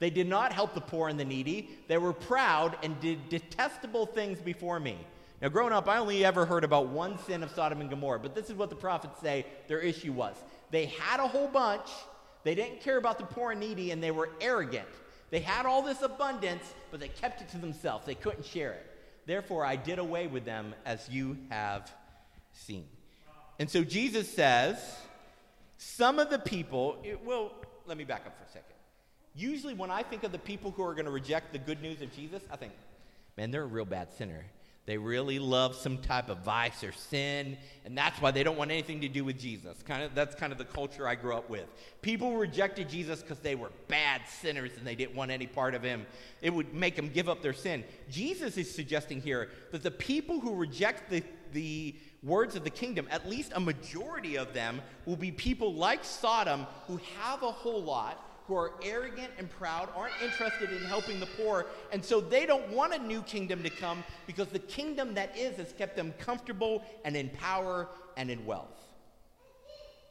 They 0.00 0.10
did 0.10 0.26
not 0.26 0.52
help 0.52 0.74
the 0.74 0.80
poor 0.80 1.10
and 1.10 1.20
the 1.20 1.24
needy. 1.24 1.70
They 1.86 1.98
were 1.98 2.12
proud 2.12 2.76
and 2.82 2.98
did 2.98 3.28
detestable 3.28 4.06
things 4.06 4.40
before 4.40 4.80
me. 4.80 4.98
Now, 5.42 5.48
growing 5.48 5.72
up, 5.72 5.88
I 5.88 5.98
only 5.98 6.24
ever 6.24 6.46
heard 6.46 6.62
about 6.62 6.86
one 6.86 7.18
sin 7.18 7.42
of 7.42 7.50
Sodom 7.50 7.80
and 7.80 7.90
Gomorrah, 7.90 8.20
but 8.20 8.32
this 8.32 8.48
is 8.48 8.54
what 8.54 8.70
the 8.70 8.76
prophets 8.76 9.20
say 9.20 9.44
their 9.66 9.80
issue 9.80 10.12
was. 10.12 10.36
They 10.70 10.86
had 10.86 11.18
a 11.18 11.26
whole 11.26 11.48
bunch, 11.48 11.88
they 12.44 12.54
didn't 12.54 12.80
care 12.80 12.96
about 12.96 13.18
the 13.18 13.24
poor 13.24 13.50
and 13.50 13.58
needy, 13.58 13.90
and 13.90 14.00
they 14.00 14.12
were 14.12 14.30
arrogant. 14.40 14.86
They 15.30 15.40
had 15.40 15.66
all 15.66 15.82
this 15.82 16.00
abundance, 16.00 16.72
but 16.92 17.00
they 17.00 17.08
kept 17.08 17.40
it 17.40 17.48
to 17.48 17.58
themselves. 17.58 18.06
They 18.06 18.14
couldn't 18.14 18.44
share 18.44 18.74
it. 18.74 18.86
Therefore, 19.26 19.64
I 19.64 19.74
did 19.74 19.98
away 19.98 20.28
with 20.28 20.44
them 20.44 20.76
as 20.86 21.08
you 21.08 21.36
have 21.50 21.92
seen. 22.52 22.86
And 23.58 23.68
so 23.68 23.82
Jesus 23.82 24.32
says, 24.32 24.78
some 25.76 26.20
of 26.20 26.30
the 26.30 26.38
people, 26.38 26.98
it, 27.02 27.24
well, 27.24 27.50
let 27.86 27.98
me 27.98 28.04
back 28.04 28.26
up 28.26 28.38
for 28.38 28.44
a 28.44 28.48
second. 28.48 28.76
Usually, 29.34 29.74
when 29.74 29.90
I 29.90 30.04
think 30.04 30.22
of 30.22 30.30
the 30.30 30.38
people 30.38 30.70
who 30.70 30.84
are 30.84 30.94
going 30.94 31.06
to 31.06 31.10
reject 31.10 31.52
the 31.52 31.58
good 31.58 31.82
news 31.82 32.00
of 32.00 32.14
Jesus, 32.14 32.44
I 32.48 32.54
think, 32.54 32.72
man, 33.36 33.50
they're 33.50 33.64
a 33.64 33.66
real 33.66 33.84
bad 33.84 34.12
sinner. 34.16 34.44
They 34.84 34.98
really 34.98 35.38
love 35.38 35.76
some 35.76 35.98
type 35.98 36.28
of 36.28 36.38
vice 36.38 36.82
or 36.82 36.90
sin, 36.90 37.56
and 37.84 37.96
that's 37.96 38.20
why 38.20 38.32
they 38.32 38.42
don't 38.42 38.58
want 38.58 38.72
anything 38.72 39.00
to 39.02 39.08
do 39.08 39.24
with 39.24 39.38
Jesus. 39.38 39.80
Kind 39.82 40.02
of 40.02 40.12
that's 40.12 40.34
kind 40.34 40.50
of 40.50 40.58
the 40.58 40.64
culture 40.64 41.06
I 41.06 41.14
grew 41.14 41.36
up 41.36 41.48
with. 41.48 41.66
People 42.00 42.36
rejected 42.36 42.88
Jesus 42.88 43.22
because 43.22 43.38
they 43.38 43.54
were 43.54 43.70
bad 43.86 44.22
sinners 44.26 44.72
and 44.76 44.84
they 44.84 44.96
didn't 44.96 45.14
want 45.14 45.30
any 45.30 45.46
part 45.46 45.76
of 45.76 45.84
him. 45.84 46.04
It 46.40 46.52
would 46.52 46.74
make 46.74 46.96
them 46.96 47.08
give 47.08 47.28
up 47.28 47.42
their 47.42 47.52
sin. 47.52 47.84
Jesus 48.10 48.56
is 48.56 48.74
suggesting 48.74 49.20
here 49.20 49.50
that 49.70 49.84
the 49.84 49.90
people 49.92 50.40
who 50.40 50.56
reject 50.56 51.08
the, 51.10 51.22
the 51.52 51.94
words 52.24 52.56
of 52.56 52.64
the 52.64 52.70
kingdom, 52.70 53.06
at 53.10 53.28
least 53.28 53.52
a 53.54 53.60
majority 53.60 54.36
of 54.36 54.52
them, 54.52 54.80
will 55.06 55.16
be 55.16 55.30
people 55.30 55.74
like 55.74 56.04
Sodom 56.04 56.66
who 56.88 56.98
have 57.20 57.44
a 57.44 57.52
whole 57.52 57.84
lot 57.84 58.31
who 58.46 58.56
are 58.56 58.72
arrogant 58.82 59.30
and 59.38 59.48
proud, 59.50 59.88
aren't 59.94 60.14
interested 60.22 60.70
in 60.70 60.82
helping 60.84 61.20
the 61.20 61.26
poor, 61.26 61.66
and 61.92 62.04
so 62.04 62.20
they 62.20 62.44
don't 62.44 62.68
want 62.70 62.92
a 62.92 62.98
new 62.98 63.22
kingdom 63.22 63.62
to 63.62 63.70
come 63.70 64.02
because 64.26 64.48
the 64.48 64.58
kingdom 64.58 65.14
that 65.14 65.36
is 65.36 65.56
has 65.56 65.72
kept 65.72 65.96
them 65.96 66.12
comfortable 66.18 66.82
and 67.04 67.16
in 67.16 67.28
power 67.30 67.88
and 68.16 68.30
in 68.30 68.44
wealth. 68.44 68.80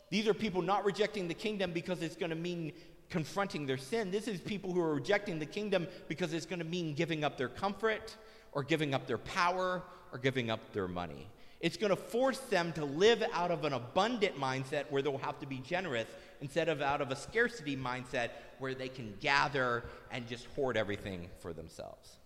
These 0.10 0.28
are 0.28 0.34
people 0.34 0.62
not 0.62 0.86
rejecting 0.86 1.28
the 1.28 1.34
kingdom 1.34 1.72
because 1.72 2.02
it's 2.02 2.16
going 2.16 2.32
to 2.32 2.36
mean 2.36 2.74
confronting 3.10 3.66
their 3.66 3.78
sin. 3.78 4.12
This 4.12 4.28
is 4.28 4.40
people 4.40 4.74
who 4.74 4.82
are 4.82 4.94
rejecting 4.94 5.40
the 5.40 5.46
kingdom 5.46 5.88
because 6.08 6.34
it's 6.34 6.46
going 6.46 6.60
to 6.60 6.66
mean 6.66 6.94
giving 6.94 7.24
up 7.24 7.38
their 7.38 7.50
comfort 7.50 8.16
or 8.54 8.64
giving 8.64 8.94
up 8.94 9.08
their 9.08 9.18
power 9.18 9.84
or 10.12 10.18
giving 10.18 10.50
up 10.50 10.74
their 10.74 10.88
money. 10.88 11.28
It's 11.62 11.78
going 11.78 11.92
to 11.92 11.96
force 11.96 12.40
them 12.40 12.74
to 12.74 12.86
live 12.86 13.24
out 13.34 13.52
of 13.52 13.64
an 13.66 13.74
abundant 13.74 14.40
mindset 14.40 14.86
where 14.90 15.02
they'll 15.02 15.20
have 15.20 15.40
to 15.40 15.46
be 15.46 15.60
generous 15.60 16.08
instead 16.42 16.70
of 16.70 16.82
out 16.82 17.02
of 17.02 17.12
a 17.12 17.16
scarcity 17.16 17.78
mindset 17.78 18.32
where 18.58 18.74
they 18.74 18.90
can 18.90 19.14
gather 19.20 19.84
and 20.12 20.28
just 20.28 20.46
hoard 20.56 20.76
everything 20.76 21.30
for 21.40 21.54
themselves. 21.54 22.18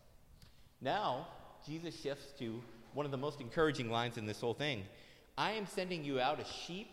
Now, 0.81 1.27
Jesus 1.65 1.99
shifts 1.99 2.31
to 2.39 2.61
one 2.93 3.05
of 3.05 3.11
the 3.11 3.17
most 3.17 3.41
encouraging 3.41 3.89
lines 3.89 4.17
in 4.17 4.25
this 4.25 4.39
whole 4.39 4.53
thing 4.53 4.83
I 5.37 5.51
am 5.51 5.67
sending 5.67 6.05
you 6.05 6.19
out 6.19 6.39
as 6.39 6.47
sheep 6.47 6.87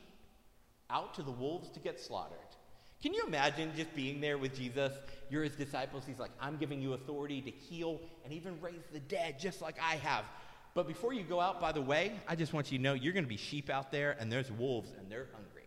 out 0.90 1.14
to 1.14 1.22
the 1.22 1.30
wolves 1.30 1.70
to 1.70 1.80
get 1.80 2.00
slaughtered. 2.00 2.38
Can 3.02 3.14
you 3.14 3.22
imagine 3.26 3.72
just 3.76 3.94
being 3.96 4.20
there 4.20 4.38
with 4.38 4.54
Jesus? 4.54 4.92
You're 5.30 5.44
his 5.44 5.54
disciples. 5.54 6.04
He's 6.06 6.18
like, 6.18 6.30
I'm 6.40 6.56
giving 6.56 6.80
you 6.80 6.92
authority 6.92 7.40
to 7.40 7.50
heal 7.50 8.00
and 8.24 8.32
even 8.32 8.60
raise 8.60 8.82
the 8.92 9.00
dead, 9.00 9.40
just 9.40 9.60
like 9.60 9.76
I 9.80 9.96
have. 9.96 10.24
But 10.74 10.88
before 10.88 11.12
you 11.12 11.22
go 11.22 11.40
out, 11.40 11.60
by 11.60 11.72
the 11.72 11.82
way, 11.82 12.12
I 12.26 12.34
just 12.34 12.52
want 12.52 12.72
you 12.72 12.78
to 12.78 12.84
know 12.84 12.94
you're 12.94 13.12
going 13.12 13.24
to 13.24 13.28
be 13.28 13.36
sheep 13.36 13.68
out 13.68 13.92
there, 13.92 14.16
and 14.18 14.32
there's 14.32 14.50
wolves, 14.50 14.90
and 14.98 15.10
they're 15.10 15.28
hungry. 15.32 15.64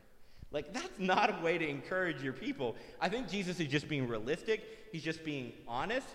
Like, 0.52 0.74
that's 0.74 1.00
not 1.00 1.40
a 1.40 1.44
way 1.44 1.58
to 1.58 1.68
encourage 1.68 2.24
your 2.24 2.34
people. 2.34 2.76
I 3.00 3.10
think 3.10 3.30
Jesus 3.30 3.60
is 3.60 3.68
just 3.68 3.88
being 3.88 4.08
realistic, 4.08 4.64
he's 4.92 5.04
just 5.04 5.24
being 5.24 5.54
honest. 5.68 6.08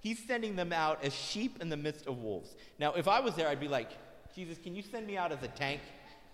He's 0.00 0.18
sending 0.26 0.54
them 0.54 0.70
out 0.70 1.02
as 1.02 1.14
sheep 1.14 1.62
in 1.62 1.70
the 1.70 1.78
midst 1.78 2.06
of 2.06 2.18
wolves. 2.18 2.54
Now, 2.78 2.92
if 2.92 3.08
I 3.08 3.20
was 3.20 3.34
there, 3.36 3.48
I'd 3.48 3.58
be 3.58 3.68
like, 3.68 3.88
Jesus, 4.34 4.58
can 4.58 4.74
you 4.74 4.82
send 4.82 5.06
me 5.06 5.16
out 5.16 5.32
as 5.32 5.42
a 5.42 5.48
tank? 5.48 5.80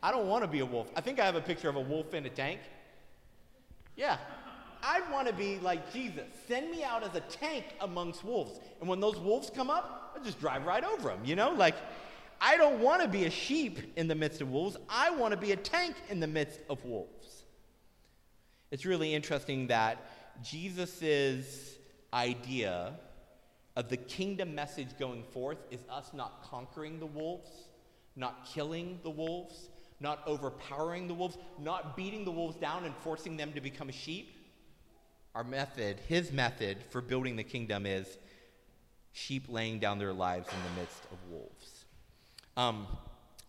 I 0.02 0.10
don't 0.10 0.26
want 0.26 0.42
to 0.42 0.48
be 0.48 0.58
a 0.58 0.66
wolf. 0.66 0.88
I 0.96 1.00
think 1.00 1.20
I 1.20 1.24
have 1.24 1.36
a 1.36 1.40
picture 1.40 1.68
of 1.68 1.76
a 1.76 1.80
wolf 1.80 2.12
in 2.12 2.26
a 2.26 2.30
tank. 2.30 2.58
Yeah. 3.94 4.16
I 4.82 5.00
want 5.12 5.28
to 5.28 5.34
be 5.34 5.58
like 5.58 5.92
Jesus. 5.92 6.24
Send 6.48 6.70
me 6.70 6.82
out 6.82 7.02
as 7.02 7.14
a 7.14 7.20
tank 7.20 7.64
amongst 7.80 8.24
wolves. 8.24 8.60
And 8.80 8.88
when 8.88 9.00
those 9.00 9.18
wolves 9.18 9.50
come 9.54 9.70
up, 9.70 10.14
I 10.16 10.24
just 10.24 10.40
drive 10.40 10.66
right 10.66 10.84
over 10.84 11.08
them, 11.08 11.20
you 11.24 11.36
know? 11.36 11.50
Like, 11.52 11.74
I 12.40 12.56
don't 12.56 12.80
want 12.80 13.02
to 13.02 13.08
be 13.08 13.26
a 13.26 13.30
sheep 13.30 13.92
in 13.96 14.08
the 14.08 14.14
midst 14.14 14.40
of 14.40 14.50
wolves. 14.50 14.76
I 14.88 15.10
want 15.10 15.32
to 15.32 15.36
be 15.36 15.52
a 15.52 15.56
tank 15.56 15.96
in 16.08 16.20
the 16.20 16.26
midst 16.26 16.60
of 16.70 16.84
wolves. 16.84 17.44
It's 18.70 18.86
really 18.86 19.14
interesting 19.14 19.66
that 19.66 19.98
Jesus' 20.42 21.76
idea 22.14 22.94
of 23.76 23.88
the 23.88 23.96
kingdom 23.96 24.54
message 24.54 24.88
going 24.98 25.22
forth 25.22 25.58
is 25.70 25.80
us 25.90 26.10
not 26.14 26.42
conquering 26.42 26.98
the 26.98 27.06
wolves, 27.06 27.50
not 28.16 28.46
killing 28.46 28.98
the 29.02 29.10
wolves, 29.10 29.68
not 30.00 30.22
overpowering 30.26 31.08
the 31.08 31.14
wolves, 31.14 31.36
not 31.58 31.96
beating 31.96 32.24
the 32.24 32.30
wolves 32.30 32.56
down 32.56 32.84
and 32.84 32.94
forcing 32.96 33.36
them 33.36 33.52
to 33.52 33.60
become 33.60 33.90
sheep. 33.90 34.39
Our 35.32 35.44
method, 35.44 36.00
his 36.08 36.32
method 36.32 36.78
for 36.90 37.00
building 37.00 37.36
the 37.36 37.44
kingdom 37.44 37.86
is 37.86 38.18
sheep 39.12 39.44
laying 39.48 39.78
down 39.78 40.00
their 40.00 40.12
lives 40.12 40.48
in 40.48 40.58
the 40.74 40.80
midst 40.80 41.04
of 41.04 41.18
wolves. 41.30 41.84
Um, 42.56 42.86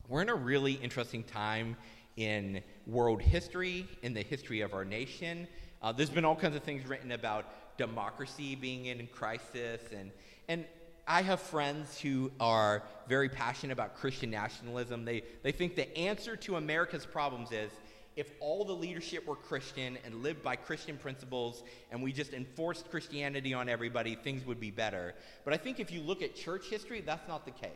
we're 0.07 0.21
in 0.21 0.29
a 0.29 0.35
really 0.35 0.73
interesting 0.73 1.23
time 1.23 1.75
in 2.17 2.61
world 2.85 3.19
history, 3.19 3.87
in 4.03 4.13
the 4.13 4.21
history 4.21 4.61
of 4.61 4.75
our 4.75 4.85
nation. 4.85 5.47
Uh, 5.81 5.91
there's 5.91 6.11
been 6.11 6.23
all 6.23 6.35
kinds 6.35 6.55
of 6.55 6.61
things 6.61 6.87
written 6.87 7.13
about 7.13 7.77
democracy 7.77 8.53
being 8.53 8.85
in 8.85 9.07
crisis, 9.07 9.81
and, 9.91 10.11
and 10.47 10.65
I 11.07 11.23
have 11.23 11.39
friends 11.39 11.99
who 11.99 12.31
are 12.39 12.83
very 13.07 13.27
passionate 13.27 13.73
about 13.73 13.95
Christian 13.95 14.29
nationalism. 14.29 15.03
They, 15.03 15.23
they 15.41 15.51
think 15.51 15.75
the 15.75 15.97
answer 15.97 16.35
to 16.37 16.57
America's 16.57 17.07
problems 17.07 17.51
is 17.51 17.71
if 18.15 18.31
all 18.39 18.65
the 18.65 18.73
leadership 18.73 19.25
were 19.25 19.35
Christian 19.35 19.97
and 20.05 20.21
lived 20.21 20.43
by 20.43 20.55
Christian 20.55 20.97
principles 20.97 21.63
and 21.91 22.01
we 22.01 22.11
just 22.11 22.33
enforced 22.33 22.89
Christianity 22.91 23.53
on 23.53 23.69
everybody, 23.69 24.15
things 24.15 24.45
would 24.45 24.59
be 24.59 24.71
better. 24.71 25.15
But 25.45 25.53
I 25.53 25.57
think 25.57 25.79
if 25.79 25.91
you 25.91 26.01
look 26.01 26.21
at 26.21 26.35
church 26.35 26.65
history, 26.65 27.01
that's 27.01 27.27
not 27.27 27.45
the 27.45 27.51
case. 27.51 27.71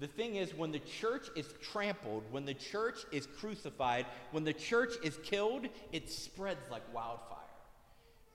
The 0.00 0.06
thing 0.08 0.36
is, 0.36 0.52
when 0.54 0.72
the 0.72 0.80
church 0.80 1.28
is 1.36 1.46
trampled, 1.72 2.24
when 2.32 2.44
the 2.44 2.54
church 2.54 2.98
is 3.12 3.28
crucified, 3.38 4.06
when 4.32 4.42
the 4.42 4.52
church 4.52 4.94
is 5.04 5.18
killed, 5.22 5.66
it 5.92 6.10
spreads 6.10 6.68
like 6.70 6.82
wildfire. 6.92 7.38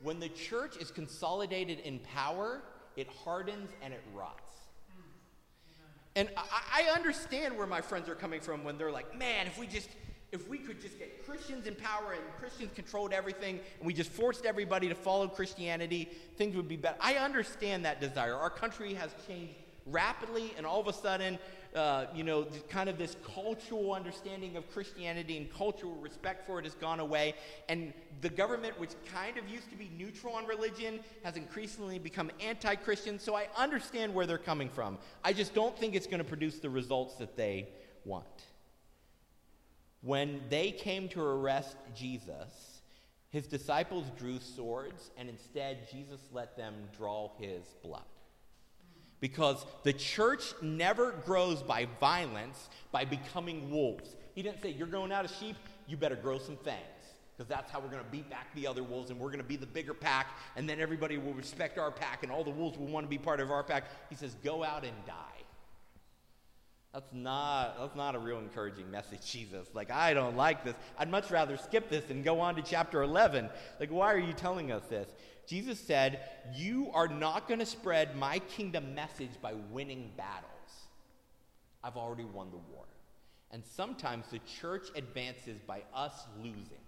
When 0.01 0.19
the 0.19 0.29
church 0.29 0.77
is 0.77 0.89
consolidated 0.89 1.79
in 1.79 1.99
power, 1.99 2.61
it 2.95 3.07
hardens 3.25 3.71
and 3.81 3.93
it 3.93 4.01
rots. 4.15 4.49
And 6.15 6.29
I, 6.37 6.89
understand 6.95 7.57
where 7.57 7.67
my 7.67 7.81
friends 7.81 8.09
are 8.09 8.15
coming 8.15 8.41
from 8.41 8.63
when 8.63 8.77
they're 8.77 8.91
like, 8.91 9.17
man, 9.17 9.47
if 9.47 9.57
we 9.57 9.67
just 9.67 9.89
if 10.31 10.47
we 10.47 10.57
could 10.57 10.79
just 10.79 10.99
get 10.99 11.25
Christians 11.25 11.65
in 11.65 11.75
power 11.75 12.13
and 12.13 12.21
Christians 12.39 12.71
controlled 12.75 13.13
everything 13.13 13.59
and 13.79 13.87
we 13.87 13.93
just 13.93 14.11
forced 14.11 14.45
everybody 14.45 14.87
to 14.87 14.95
follow 14.95 15.27
Christianity, 15.27 16.09
things 16.37 16.55
would 16.55 16.67
be 16.67 16.77
better. 16.77 16.97
I 16.99 17.15
understand 17.15 17.85
that 17.85 17.99
desire. 17.99 18.35
Our 18.35 18.49
country 18.49 18.93
has 18.93 19.11
changed 19.27 19.55
rapidly, 19.91 20.53
and 20.57 20.65
all 20.65 20.79
of 20.79 20.87
a 20.87 20.93
sudden, 20.93 21.39
uh, 21.75 22.05
you 22.13 22.23
know, 22.23 22.47
kind 22.69 22.89
of 22.89 22.97
this 22.97 23.15
cultural 23.35 23.93
understanding 23.93 24.55
of 24.55 24.69
Christianity 24.71 25.37
and 25.37 25.51
cultural 25.51 25.95
respect 25.95 26.45
for 26.45 26.59
it 26.59 26.65
has 26.65 26.73
gone 26.75 26.99
away. 26.99 27.35
And 27.67 27.93
the 28.21 28.29
government, 28.29 28.79
which 28.79 28.91
kind 29.11 29.37
of 29.37 29.47
used 29.49 29.69
to 29.69 29.75
be 29.75 29.89
neutral 29.97 30.33
on 30.33 30.45
religion, 30.47 30.99
has 31.23 31.37
increasingly 31.37 31.99
become 31.99 32.31
anti 32.39 32.75
Christian. 32.75 33.19
So 33.19 33.35
I 33.35 33.47
understand 33.57 34.13
where 34.13 34.25
they're 34.25 34.37
coming 34.37 34.69
from. 34.69 34.97
I 35.23 35.33
just 35.33 35.53
don't 35.53 35.77
think 35.77 35.95
it's 35.95 36.07
going 36.07 36.19
to 36.19 36.23
produce 36.23 36.59
the 36.59 36.69
results 36.69 37.15
that 37.15 37.35
they 37.35 37.69
want. 38.05 38.25
When 40.01 40.41
they 40.49 40.71
came 40.71 41.09
to 41.09 41.21
arrest 41.21 41.75
Jesus, 41.95 42.81
his 43.29 43.47
disciples 43.47 44.05
drew 44.17 44.39
swords, 44.39 45.11
and 45.17 45.29
instead, 45.29 45.89
Jesus 45.91 46.21
let 46.31 46.57
them 46.57 46.73
draw 46.97 47.31
his 47.37 47.63
blood. 47.83 48.03
Because 49.19 49.65
the 49.83 49.93
church 49.93 50.53
never 50.61 51.11
grows 51.25 51.61
by 51.61 51.87
violence, 51.99 52.69
by 52.91 53.03
becoming 53.03 53.69
wolves. 53.69 54.15
He 54.33 54.41
didn't 54.41 54.61
say, 54.61 54.69
You're 54.69 54.87
going 54.87 55.11
out 55.11 55.25
of 55.25 55.31
sheep, 55.31 55.57
you 55.87 55.97
better 55.97 56.15
grow 56.15 56.39
some 56.39 56.57
fangs. 56.57 56.79
Because 57.35 57.49
that's 57.49 57.71
how 57.71 57.79
we're 57.79 57.89
going 57.89 58.03
to 58.03 58.09
beat 58.09 58.29
back 58.29 58.53
the 58.55 58.67
other 58.67 58.83
wolves, 58.83 59.11
and 59.11 59.19
we're 59.19 59.29
going 59.29 59.39
to 59.39 59.45
be 59.45 59.55
the 59.55 59.65
bigger 59.65 59.93
pack, 59.93 60.37
and 60.55 60.67
then 60.67 60.79
everybody 60.79 61.17
will 61.17 61.33
respect 61.33 61.77
our 61.77 61.91
pack, 61.91 62.23
and 62.23 62.31
all 62.31 62.43
the 62.43 62.49
wolves 62.49 62.77
will 62.77 62.87
want 62.87 63.05
to 63.05 63.09
be 63.09 63.17
part 63.17 63.39
of 63.39 63.51
our 63.51 63.63
pack. 63.63 63.85
He 64.09 64.15
says, 64.15 64.35
Go 64.43 64.63
out 64.63 64.85
and 64.85 64.95
die. 65.05 65.38
That's 66.93 67.13
not, 67.13 67.77
that's 67.79 67.95
not 67.95 68.15
a 68.15 68.19
real 68.19 68.39
encouraging 68.39 68.89
message, 68.89 69.23
Jesus. 69.23 69.67
Like, 69.73 69.91
I 69.91 70.13
don't 70.13 70.35
like 70.35 70.63
this. 70.63 70.73
I'd 70.97 71.09
much 71.09 71.29
rather 71.29 71.55
skip 71.55 71.89
this 71.89 72.09
and 72.09 72.23
go 72.23 72.39
on 72.39 72.55
to 72.55 72.63
chapter 72.63 73.03
11. 73.03 73.49
Like, 73.79 73.91
why 73.91 74.11
are 74.11 74.19
you 74.19 74.33
telling 74.33 74.71
us 74.71 74.83
this? 74.89 75.07
Jesus 75.45 75.79
said, 75.79 76.21
You 76.55 76.89
are 76.93 77.07
not 77.07 77.47
going 77.47 77.59
to 77.59 77.65
spread 77.65 78.15
my 78.15 78.39
kingdom 78.39 78.95
message 78.95 79.29
by 79.41 79.53
winning 79.71 80.11
battles. 80.17 80.49
I've 81.83 81.95
already 81.95 82.25
won 82.25 82.49
the 82.49 82.57
war. 82.57 82.85
And 83.51 83.63
sometimes 83.65 84.25
the 84.31 84.39
church 84.39 84.87
advances 84.95 85.59
by 85.65 85.83
us 85.93 86.25
losing. 86.37 86.83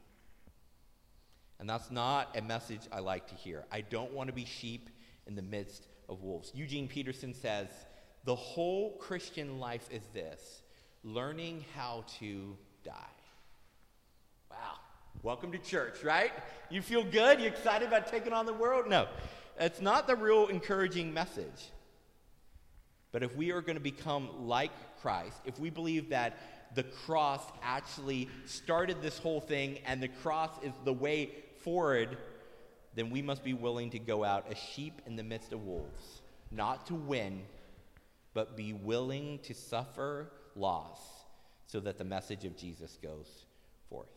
And 1.59 1.69
that's 1.69 1.91
not 1.91 2.35
a 2.35 2.41
message 2.41 2.81
I 2.91 2.99
like 2.99 3.27
to 3.27 3.35
hear. 3.35 3.65
I 3.71 3.81
don't 3.81 4.13
want 4.13 4.27
to 4.29 4.33
be 4.33 4.45
sheep 4.45 4.89
in 5.27 5.35
the 5.35 5.43
midst 5.43 5.87
of 6.09 6.23
wolves. 6.23 6.51
Eugene 6.55 6.87
Peterson 6.87 7.33
says, 7.35 7.67
The 8.23 8.35
whole 8.35 8.91
Christian 8.97 9.59
life 9.59 9.87
is 9.91 10.03
this 10.13 10.61
learning 11.03 11.65
how 11.75 12.05
to 12.19 12.55
die. 12.83 12.93
Wow. 14.51 14.75
Welcome 15.23 15.51
to 15.53 15.57
church, 15.57 16.03
right? 16.03 16.31
You 16.69 16.81
feel 16.81 17.03
good? 17.03 17.41
You 17.41 17.47
excited 17.47 17.87
about 17.87 18.07
taking 18.07 18.33
on 18.33 18.45
the 18.45 18.53
world? 18.53 18.87
No. 18.87 19.07
It's 19.59 19.81
not 19.81 20.07
the 20.07 20.15
real 20.15 20.47
encouraging 20.47 21.13
message. 21.13 21.71
But 23.11 23.23
if 23.23 23.35
we 23.35 23.51
are 23.51 23.61
going 23.61 23.75
to 23.75 23.81
become 23.81 24.47
like 24.47 24.71
Christ, 25.01 25.37
if 25.45 25.59
we 25.59 25.69
believe 25.69 26.09
that 26.09 26.37
the 26.75 26.83
cross 26.83 27.41
actually 27.61 28.29
started 28.45 29.01
this 29.01 29.17
whole 29.17 29.41
thing 29.41 29.79
and 29.85 30.01
the 30.01 30.07
cross 30.07 30.51
is 30.63 30.71
the 30.85 30.93
way 30.93 31.31
forward, 31.57 32.17
then 32.95 33.09
we 33.09 33.21
must 33.21 33.43
be 33.43 33.53
willing 33.53 33.89
to 33.89 33.99
go 33.99 34.23
out 34.23 34.45
as 34.49 34.57
sheep 34.57 35.01
in 35.05 35.15
the 35.15 35.23
midst 35.23 35.51
of 35.51 35.65
wolves, 35.65 36.21
not 36.51 36.85
to 36.87 36.95
win, 36.95 37.41
but 38.33 38.55
be 38.55 38.73
willing 38.73 39.39
to 39.43 39.53
suffer 39.53 40.31
loss 40.55 40.99
so 41.67 41.79
that 41.79 41.97
the 41.97 42.03
message 42.03 42.45
of 42.45 42.57
Jesus 42.57 42.97
goes 43.01 43.45
forth. 43.89 44.07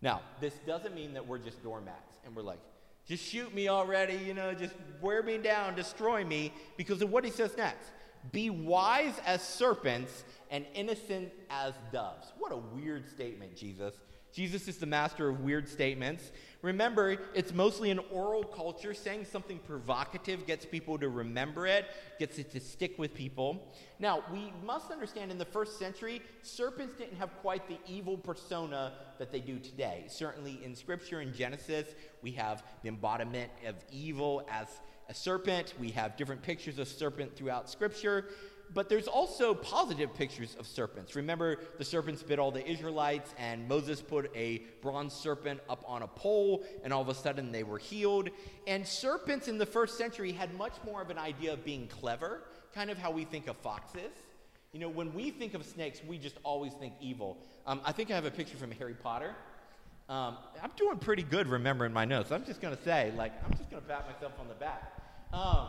Now, 0.00 0.20
this 0.40 0.54
doesn't 0.66 0.94
mean 0.94 1.14
that 1.14 1.26
we're 1.26 1.38
just 1.38 1.62
doormats 1.62 2.16
and 2.24 2.34
we're 2.34 2.42
like, 2.42 2.60
just 3.06 3.24
shoot 3.24 3.54
me 3.54 3.68
already, 3.68 4.14
you 4.14 4.34
know, 4.34 4.52
just 4.52 4.74
wear 5.00 5.22
me 5.22 5.38
down, 5.38 5.74
destroy 5.74 6.24
me, 6.24 6.52
because 6.76 7.00
of 7.00 7.10
what 7.10 7.24
he 7.24 7.30
says 7.30 7.56
next. 7.56 7.90
Be 8.32 8.50
wise 8.50 9.14
as 9.24 9.42
serpents 9.42 10.24
and 10.50 10.66
innocent 10.74 11.32
as 11.48 11.72
doves. 11.92 12.32
What 12.38 12.52
a 12.52 12.56
weird 12.56 13.08
statement, 13.08 13.56
Jesus. 13.56 13.94
Jesus 14.32 14.68
is 14.68 14.78
the 14.78 14.86
master 14.86 15.28
of 15.28 15.40
weird 15.40 15.68
statements. 15.68 16.30
Remember, 16.60 17.16
it's 17.34 17.54
mostly 17.54 17.90
an 17.90 18.00
oral 18.10 18.42
culture. 18.42 18.92
Saying 18.92 19.24
something 19.24 19.58
provocative 19.58 20.46
gets 20.46 20.66
people 20.66 20.98
to 20.98 21.08
remember 21.08 21.66
it, 21.66 21.86
gets 22.18 22.38
it 22.38 22.50
to 22.52 22.60
stick 22.60 22.98
with 22.98 23.14
people. 23.14 23.72
Now, 23.98 24.24
we 24.32 24.52
must 24.64 24.90
understand 24.90 25.30
in 25.30 25.38
the 25.38 25.44
first 25.44 25.78
century, 25.78 26.20
serpents 26.42 26.94
didn't 26.96 27.16
have 27.16 27.30
quite 27.38 27.68
the 27.68 27.78
evil 27.86 28.16
persona 28.16 28.92
that 29.18 29.30
they 29.30 29.40
do 29.40 29.58
today. 29.58 30.04
Certainly 30.08 30.60
in 30.64 30.74
Scripture, 30.74 31.20
in 31.20 31.32
Genesis, 31.32 31.86
we 32.22 32.32
have 32.32 32.64
the 32.82 32.88
embodiment 32.88 33.50
of 33.66 33.76
evil 33.90 34.46
as 34.50 34.66
a 35.08 35.14
serpent. 35.14 35.74
We 35.80 35.90
have 35.90 36.16
different 36.16 36.42
pictures 36.42 36.78
of 36.78 36.88
serpent 36.88 37.36
throughout 37.36 37.70
Scripture 37.70 38.26
but 38.74 38.88
there's 38.88 39.08
also 39.08 39.54
positive 39.54 40.14
pictures 40.14 40.56
of 40.58 40.66
serpents. 40.66 41.16
Remember, 41.16 41.58
the 41.78 41.84
serpents 41.84 42.22
bit 42.22 42.38
all 42.38 42.50
the 42.50 42.66
Israelites, 42.66 43.34
and 43.38 43.66
Moses 43.68 44.00
put 44.00 44.30
a 44.36 44.58
bronze 44.82 45.12
serpent 45.12 45.60
up 45.68 45.84
on 45.86 46.02
a 46.02 46.06
pole, 46.06 46.64
and 46.84 46.92
all 46.92 47.02
of 47.02 47.08
a 47.08 47.14
sudden 47.14 47.52
they 47.52 47.62
were 47.62 47.78
healed. 47.78 48.28
And 48.66 48.86
serpents 48.86 49.48
in 49.48 49.58
the 49.58 49.66
first 49.66 49.96
century 49.96 50.32
had 50.32 50.54
much 50.54 50.74
more 50.84 51.00
of 51.00 51.10
an 51.10 51.18
idea 51.18 51.52
of 51.52 51.64
being 51.64 51.88
clever, 51.88 52.42
kind 52.74 52.90
of 52.90 52.98
how 52.98 53.10
we 53.10 53.24
think 53.24 53.48
of 53.48 53.56
foxes. 53.56 54.12
You 54.72 54.80
know, 54.80 54.88
when 54.88 55.14
we 55.14 55.30
think 55.30 55.54
of 55.54 55.64
snakes, 55.64 56.00
we 56.06 56.18
just 56.18 56.36
always 56.42 56.74
think 56.74 56.92
evil. 57.00 57.38
Um, 57.66 57.80
I 57.84 57.92
think 57.92 58.10
I 58.10 58.14
have 58.14 58.26
a 58.26 58.30
picture 58.30 58.56
from 58.58 58.70
Harry 58.72 58.94
Potter. 58.94 59.34
Um, 60.08 60.36
I'm 60.62 60.70
doing 60.76 60.98
pretty 60.98 61.22
good 61.22 61.46
remembering 61.48 61.92
my 61.92 62.04
notes. 62.04 62.32
I'm 62.32 62.44
just 62.44 62.60
going 62.60 62.76
to 62.76 62.82
say, 62.82 63.12
like, 63.16 63.32
I'm 63.44 63.56
just 63.56 63.70
going 63.70 63.82
to 63.82 63.88
pat 63.88 64.06
myself 64.10 64.32
on 64.40 64.48
the 64.48 64.54
back. 64.54 64.92
Um, 65.32 65.68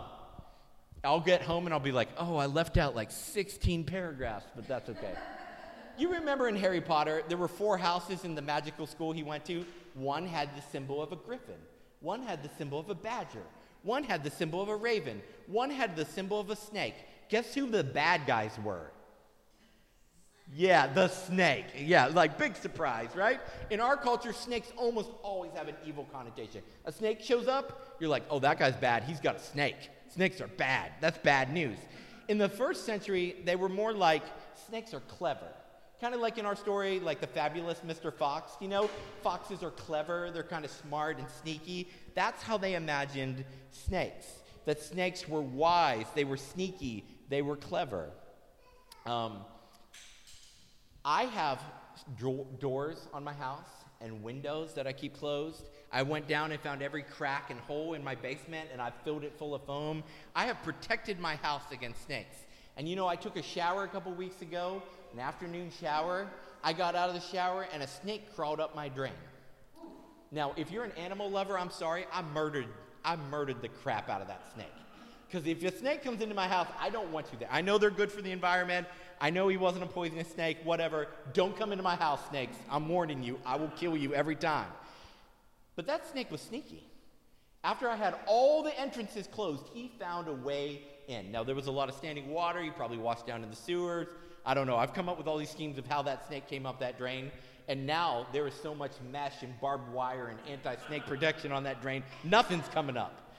I'll 1.04 1.22
get 1.22 1.42
home 1.42 1.66
and 1.66 1.74
I'll 1.74 1.80
be 1.80 1.92
like, 1.92 2.10
oh, 2.18 2.36
I 2.36 2.46
left 2.46 2.78
out 2.78 2.96
like 2.96 3.12
16 3.12 3.86
paragraphs, 3.86 4.46
but 4.56 4.68
that's 4.68 4.90
okay. 4.90 5.14
you 5.98 6.12
remember 6.12 6.50
in 6.50 6.56
Harry 6.56 6.82
Potter, 6.82 7.24
there 7.30 7.38
were 7.38 7.48
four 7.48 7.78
houses 7.78 8.26
in 8.26 8.36
the 8.36 8.42
magical 8.42 8.86
school 8.86 9.12
he 9.12 9.24
went 9.24 9.46
to. 9.46 9.66
One 9.94 10.26
had 10.26 10.56
the 10.56 10.62
symbol 10.72 11.02
of 11.02 11.12
a 11.12 11.16
griffin, 11.16 11.56
one 12.02 12.22
had 12.22 12.44
the 12.44 12.50
symbol 12.58 12.80
of 12.80 12.90
a 12.90 12.96
badger, 12.96 13.44
one 13.84 14.04
had 14.04 14.24
the 14.24 14.30
symbol 14.30 14.62
of 14.62 14.70
a 14.70 14.76
raven, 14.76 15.22
one 15.48 15.70
had 15.70 15.96
the 15.96 16.06
symbol 16.06 16.40
of 16.40 16.50
a 16.50 16.56
snake. 16.56 16.96
Guess 17.30 17.54
who 17.54 17.70
the 17.70 17.84
bad 17.84 18.26
guys 18.28 18.52
were? 18.64 18.92
Yeah, 20.54 20.88
the 20.88 21.08
snake. 21.10 21.66
Yeah, 21.78 22.08
like 22.08 22.38
big 22.38 22.56
surprise, 22.56 23.10
right? 23.16 23.40
In 23.70 23.80
our 23.80 23.96
culture, 23.96 24.34
snakes 24.34 24.72
almost 24.76 25.12
always 25.22 25.52
have 25.54 25.68
an 25.68 25.76
evil 25.86 26.08
connotation. 26.12 26.64
A 26.86 26.92
snake 26.92 27.22
shows 27.22 27.48
up, 27.48 27.96
you're 28.00 28.10
like, 28.10 28.24
oh, 28.30 28.40
that 28.40 28.58
guy's 28.58 28.76
bad. 28.76 29.04
He's 29.04 29.20
got 29.20 29.36
a 29.36 29.40
snake. 29.40 29.90
Snakes 30.10 30.42
are 30.42 30.48
bad. 30.48 30.92
That's 31.02 31.18
bad 31.20 31.54
news. 31.54 31.78
In 32.28 32.38
the 32.38 32.50
first 32.50 32.86
century, 32.86 33.36
they 33.46 33.56
were 33.56 33.70
more 33.70 33.94
like 33.94 34.24
snakes 34.68 34.94
are 34.94 35.02
clever. 35.02 35.48
Kind 36.02 36.16
of 36.16 36.22
like 36.22 36.38
in 36.38 36.46
our 36.46 36.56
story, 36.56 37.00
like 37.00 37.20
the 37.20 37.28
fabulous 37.28 37.80
Mr. 37.86 38.14
Fox. 38.14 38.54
You 38.62 38.70
know, 38.70 38.90
foxes 39.22 39.64
are 39.64 39.72
clever, 39.72 40.32
they're 40.32 40.44
kind 40.44 40.64
of 40.64 40.72
smart 40.72 41.18
and 41.18 41.28
sneaky. 41.42 41.90
That's 42.16 42.42
how 42.42 42.58
they 42.58 42.76
imagined 42.76 43.44
snakes. 43.72 44.26
That 44.66 44.82
snakes 44.82 45.28
were 45.28 45.42
wise, 45.42 46.06
they 46.16 46.24
were 46.24 46.38
sneaky, 46.38 47.06
they 47.28 47.42
were 47.42 47.58
clever. 47.58 48.10
Um, 49.06 49.40
I 51.04 51.24
have 51.24 51.60
do- 52.18 52.48
doors 52.60 53.08
on 53.14 53.24
my 53.24 53.34
house 53.34 53.70
and 54.02 54.24
windows 54.24 54.74
that 54.76 54.88
I 54.88 54.94
keep 54.94 55.18
closed. 55.18 55.64
I 55.92 56.04
went 56.04 56.28
down 56.28 56.52
and 56.52 56.62
found 56.62 56.82
every 56.82 57.04
crack 57.04 57.50
and 57.50 57.60
hole 57.62 57.94
in 57.94 58.04
my 58.04 58.16
basement 58.16 58.70
and 58.72 58.82
I 58.82 58.92
filled 59.04 59.24
it 59.24 59.34
full 59.38 59.56
of 59.56 59.64
foam. 59.64 60.04
I 60.36 60.46
have 60.46 60.62
protected 60.64 61.20
my 61.20 61.36
house 61.38 61.64
against 61.72 62.06
snakes. 62.06 62.38
And 62.78 62.88
you 62.88 62.96
know, 62.96 63.08
I 63.08 63.16
took 63.16 63.36
a 63.38 63.44
shower 63.44 63.84
a 63.84 63.88
couple 63.88 64.14
weeks 64.14 64.42
ago, 64.42 64.82
an 65.14 65.20
afternoon 65.20 65.72
shower. 65.82 66.28
I 66.64 66.74
got 66.74 66.96
out 66.96 67.10
of 67.10 67.16
the 67.16 67.22
shower 67.22 67.68
and 67.74 67.82
a 67.82 67.88
snake 67.88 68.36
crawled 68.36 68.60
up 68.60 68.76
my 68.76 68.90
drain. 68.90 69.14
Now, 70.32 70.54
if 70.58 70.72
you're 70.72 70.84
an 70.84 70.92
animal 70.92 71.30
lover, 71.30 71.58
I'm 71.58 71.72
sorry, 71.72 72.06
I 72.14 72.22
murdered, 72.22 72.68
I 73.04 73.16
murdered 73.16 73.62
the 73.62 73.70
crap 73.70 74.10
out 74.10 74.22
of 74.22 74.28
that 74.28 74.44
snake. 74.54 74.68
Because 75.28 75.48
if 75.48 75.64
a 75.64 75.76
snake 75.76 76.04
comes 76.04 76.22
into 76.22 76.36
my 76.36 76.48
house, 76.48 76.68
I 76.80 76.90
don't 76.90 77.12
want 77.12 77.28
you 77.32 77.40
there. 77.40 77.50
I 77.52 77.62
know 77.62 77.78
they're 77.78 77.92
good 77.92 78.12
for 78.12 78.22
the 78.22 78.32
environment. 78.32 78.88
I 79.22 79.30
know 79.30 79.48
he 79.48 79.58
wasn't 79.58 79.84
a 79.84 79.88
poisonous 79.88 80.32
snake, 80.32 80.58
whatever. 80.64 81.08
Don't 81.34 81.58
come 81.58 81.72
into 81.72 81.84
my 81.84 81.96
house, 81.96 82.20
snakes. 82.30 82.58
I'm 82.70 82.88
warning 82.90 83.24
you. 83.24 83.40
I 83.46 83.56
will 83.58 83.70
kill 83.70 83.98
you 83.98 84.14
every 84.14 84.36
time. 84.36 84.68
But 85.80 85.88
that 85.88 86.06
snake 86.12 86.30
was 86.30 86.42
sneaky. 86.42 86.84
After 87.64 87.88
I 87.88 87.96
had 87.96 88.14
all 88.28 88.64
the 88.64 88.78
entrances 88.78 89.28
closed, 89.28 89.64
he 89.74 89.90
found 89.98 90.28
a 90.28 90.34
way 90.34 90.82
in. 91.08 91.32
Now, 91.32 91.46
there 91.46 91.56
was 91.56 91.68
a 91.68 91.72
lot 91.72 91.88
of 91.88 91.96
standing 91.96 92.32
water. 92.32 92.62
He 92.62 92.70
probably 92.70 92.98
washed 92.98 93.26
down 93.26 93.46
in 93.46 93.50
the 93.50 93.56
sewers. 93.56 94.08
I 94.46 94.54
don't 94.54 94.68
know. 94.68 94.76
I've 94.76 94.94
come 94.94 95.08
up 95.08 95.18
with 95.18 95.26
all 95.26 95.38
these 95.38 95.50
schemes 95.50 95.78
of 95.78 95.88
how 95.88 96.02
that 96.02 96.28
snake 96.28 96.50
came 96.50 96.66
up 96.66 96.82
that 96.82 96.98
drain. 96.98 97.32
And 97.70 97.88
now 97.88 98.28
there 98.34 98.46
is 98.46 98.54
so 98.56 98.76
much 98.76 98.92
mesh 99.10 99.42
and 99.42 99.58
barbed 99.62 99.90
wire 99.94 100.28
and 100.28 100.38
anti 100.50 100.76
snake 100.88 101.06
protection 101.06 101.54
on 101.54 101.64
that 101.64 101.82
drain, 101.82 102.04
nothing's 102.26 102.68
coming 102.68 102.98
up. 102.98 103.32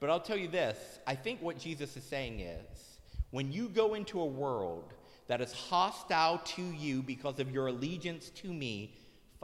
But 0.00 0.10
I'll 0.10 0.20
tell 0.20 0.36
you 0.36 0.48
this 0.48 0.98
I 1.06 1.14
think 1.14 1.40
what 1.40 1.58
Jesus 1.58 1.96
is 1.96 2.04
saying 2.04 2.40
is 2.40 2.98
when 3.30 3.52
you 3.52 3.70
go 3.70 3.94
into 3.94 4.20
a 4.20 4.26
world 4.26 4.92
that 5.28 5.40
is 5.40 5.50
hostile 5.54 6.42
to 6.44 6.62
you 6.62 7.02
because 7.02 7.40
of 7.40 7.50
your 7.50 7.68
allegiance 7.68 8.28
to 8.42 8.52
me, 8.52 8.92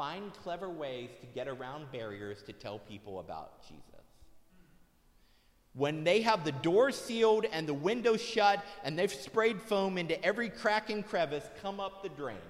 find 0.03 0.33
clever 0.43 0.69
ways 0.69 1.11
to 1.21 1.27
get 1.29 1.47
around 1.47 1.87
barriers 1.93 2.43
to 2.43 2.53
tell 2.53 2.81
people 2.81 3.21
about 3.21 3.63
Jesus. 3.63 3.85
When 5.75 6.03
they 6.03 6.23
have 6.23 6.45
the 6.45 6.51
doors 6.51 6.97
sealed 6.97 7.47
and 7.53 7.69
the 7.69 7.75
windows 7.75 8.21
shut 8.21 8.65
and 8.83 8.99
they've 8.99 9.13
sprayed 9.13 9.63
foam 9.63 9.99
into 9.99 10.21
every 10.25 10.49
crack 10.49 10.91
and 10.91 11.07
crevice, 11.07 11.49
come 11.63 11.79
up 11.79 12.03
the 12.03 12.09
drain 12.09 12.49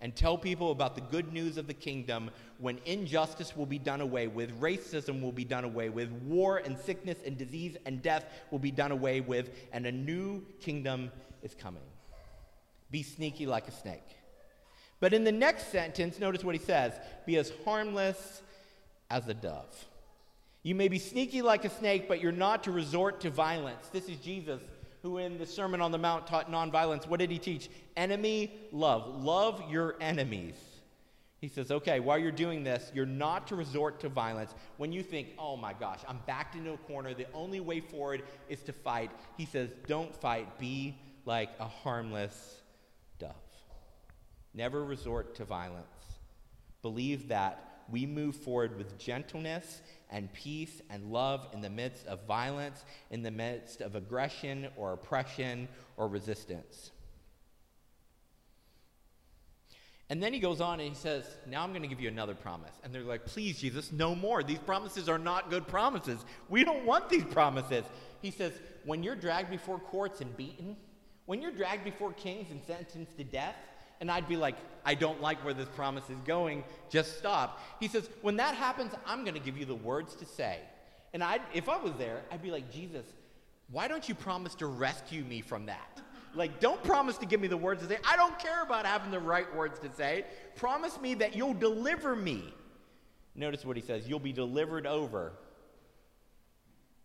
and 0.00 0.16
tell 0.16 0.36
people 0.36 0.72
about 0.72 0.96
the 0.96 1.00
good 1.00 1.32
news 1.32 1.58
of 1.58 1.68
the 1.68 1.74
kingdom 1.74 2.28
when 2.58 2.80
injustice 2.86 3.56
will 3.56 3.66
be 3.66 3.78
done 3.78 4.00
away 4.00 4.26
with, 4.26 4.60
racism 4.60 5.22
will 5.22 5.30
be 5.30 5.44
done 5.44 5.62
away 5.62 5.90
with, 5.90 6.10
war 6.24 6.56
and 6.56 6.76
sickness 6.76 7.18
and 7.24 7.38
disease 7.38 7.76
and 7.86 8.02
death 8.02 8.24
will 8.50 8.58
be 8.58 8.72
done 8.72 8.90
away 8.90 9.20
with, 9.20 9.50
and 9.72 9.86
a 9.86 9.92
new 9.92 10.44
kingdom 10.60 11.12
is 11.40 11.54
coming. 11.54 11.84
Be 12.90 13.04
sneaky 13.04 13.46
like 13.46 13.68
a 13.68 13.72
snake. 13.72 14.23
But 15.00 15.12
in 15.12 15.24
the 15.24 15.32
next 15.32 15.68
sentence, 15.68 16.18
notice 16.18 16.44
what 16.44 16.54
he 16.54 16.60
says 16.60 16.92
be 17.26 17.36
as 17.36 17.52
harmless 17.64 18.42
as 19.10 19.28
a 19.28 19.34
dove. 19.34 19.86
You 20.62 20.74
may 20.74 20.88
be 20.88 20.98
sneaky 20.98 21.42
like 21.42 21.64
a 21.64 21.70
snake, 21.70 22.08
but 22.08 22.20
you're 22.20 22.32
not 22.32 22.64
to 22.64 22.72
resort 22.72 23.20
to 23.20 23.30
violence. 23.30 23.88
This 23.88 24.08
is 24.08 24.16
Jesus 24.16 24.60
who 25.02 25.18
in 25.18 25.36
the 25.36 25.44
Sermon 25.44 25.82
on 25.82 25.92
the 25.92 25.98
Mount 25.98 26.26
taught 26.26 26.50
nonviolence. 26.50 27.06
What 27.06 27.20
did 27.20 27.30
he 27.30 27.38
teach? 27.38 27.68
Enemy 27.94 28.50
love. 28.72 29.22
Love 29.22 29.62
your 29.70 29.96
enemies. 30.00 30.54
He 31.42 31.48
says, 31.48 31.70
okay, 31.70 32.00
while 32.00 32.16
you're 32.16 32.32
doing 32.32 32.64
this, 32.64 32.90
you're 32.94 33.04
not 33.04 33.46
to 33.48 33.54
resort 33.54 34.00
to 34.00 34.08
violence. 34.08 34.54
When 34.78 34.92
you 34.92 35.02
think, 35.02 35.28
oh 35.38 35.58
my 35.58 35.74
gosh, 35.74 35.98
I'm 36.08 36.20
backed 36.26 36.56
into 36.56 36.72
a 36.72 36.78
corner, 36.78 37.12
the 37.12 37.26
only 37.34 37.60
way 37.60 37.80
forward 37.80 38.22
is 38.48 38.62
to 38.62 38.72
fight, 38.72 39.10
he 39.36 39.44
says, 39.44 39.68
don't 39.86 40.16
fight. 40.16 40.58
Be 40.58 40.96
like 41.26 41.50
a 41.60 41.68
harmless. 41.68 42.62
Never 44.54 44.84
resort 44.84 45.34
to 45.36 45.44
violence. 45.44 45.86
Believe 46.82 47.28
that 47.28 47.82
we 47.90 48.06
move 48.06 48.36
forward 48.36 48.78
with 48.78 48.98
gentleness 48.98 49.82
and 50.10 50.32
peace 50.32 50.80
and 50.90 51.10
love 51.10 51.48
in 51.52 51.60
the 51.60 51.70
midst 51.70 52.06
of 52.06 52.26
violence, 52.26 52.84
in 53.10 53.22
the 53.22 53.30
midst 53.30 53.80
of 53.80 53.94
aggression 53.94 54.68
or 54.76 54.92
oppression 54.92 55.68
or 55.96 56.08
resistance. 56.08 56.92
And 60.10 60.22
then 60.22 60.32
he 60.32 60.38
goes 60.38 60.60
on 60.60 60.80
and 60.80 60.88
he 60.88 60.94
says, 60.94 61.24
Now 61.46 61.62
I'm 61.62 61.70
going 61.70 61.82
to 61.82 61.88
give 61.88 62.00
you 62.00 62.08
another 62.08 62.34
promise. 62.34 62.72
And 62.84 62.94
they're 62.94 63.02
like, 63.02 63.24
Please, 63.24 63.58
Jesus, 63.58 63.90
no 63.90 64.14
more. 64.14 64.42
These 64.42 64.58
promises 64.58 65.08
are 65.08 65.18
not 65.18 65.50
good 65.50 65.66
promises. 65.66 66.24
We 66.48 66.62
don't 66.62 66.84
want 66.84 67.08
these 67.08 67.24
promises. 67.24 67.84
He 68.20 68.30
says, 68.30 68.52
When 68.84 69.02
you're 69.02 69.16
dragged 69.16 69.50
before 69.50 69.78
courts 69.78 70.20
and 70.20 70.36
beaten, 70.36 70.76
when 71.26 71.40
you're 71.40 71.52
dragged 71.52 71.84
before 71.84 72.12
kings 72.12 72.50
and 72.50 72.60
sentenced 72.66 73.16
to 73.16 73.24
death, 73.24 73.56
and 74.00 74.10
I'd 74.10 74.28
be 74.28 74.36
like, 74.36 74.56
I 74.84 74.94
don't 74.94 75.20
like 75.20 75.42
where 75.44 75.54
this 75.54 75.68
promise 75.70 76.04
is 76.10 76.18
going, 76.26 76.62
just 76.90 77.18
stop. 77.18 77.60
He 77.80 77.88
says, 77.88 78.08
When 78.22 78.36
that 78.36 78.54
happens, 78.54 78.92
I'm 79.06 79.24
going 79.24 79.34
to 79.34 79.40
give 79.40 79.56
you 79.56 79.64
the 79.64 79.74
words 79.74 80.14
to 80.16 80.24
say. 80.24 80.58
And 81.12 81.22
i 81.22 81.38
if 81.52 81.68
I 81.68 81.76
was 81.76 81.92
there, 81.94 82.22
I'd 82.30 82.42
be 82.42 82.50
like, 82.50 82.70
Jesus, 82.72 83.06
why 83.70 83.88
don't 83.88 84.08
you 84.08 84.14
promise 84.14 84.54
to 84.56 84.66
rescue 84.66 85.24
me 85.24 85.40
from 85.40 85.66
that? 85.66 86.00
Like, 86.34 86.58
don't 86.60 86.82
promise 86.82 87.16
to 87.18 87.26
give 87.26 87.40
me 87.40 87.46
the 87.46 87.56
words 87.56 87.82
to 87.82 87.88
say. 87.88 87.98
I 88.04 88.16
don't 88.16 88.36
care 88.38 88.62
about 88.62 88.86
having 88.86 89.10
the 89.10 89.20
right 89.20 89.52
words 89.54 89.78
to 89.80 89.92
say. 89.94 90.24
Promise 90.56 91.00
me 91.00 91.14
that 91.14 91.36
you'll 91.36 91.54
deliver 91.54 92.16
me. 92.16 92.52
Notice 93.36 93.64
what 93.64 93.76
he 93.76 93.82
says 93.82 94.08
you'll 94.08 94.18
be 94.18 94.32
delivered 94.32 94.86
over 94.86 95.32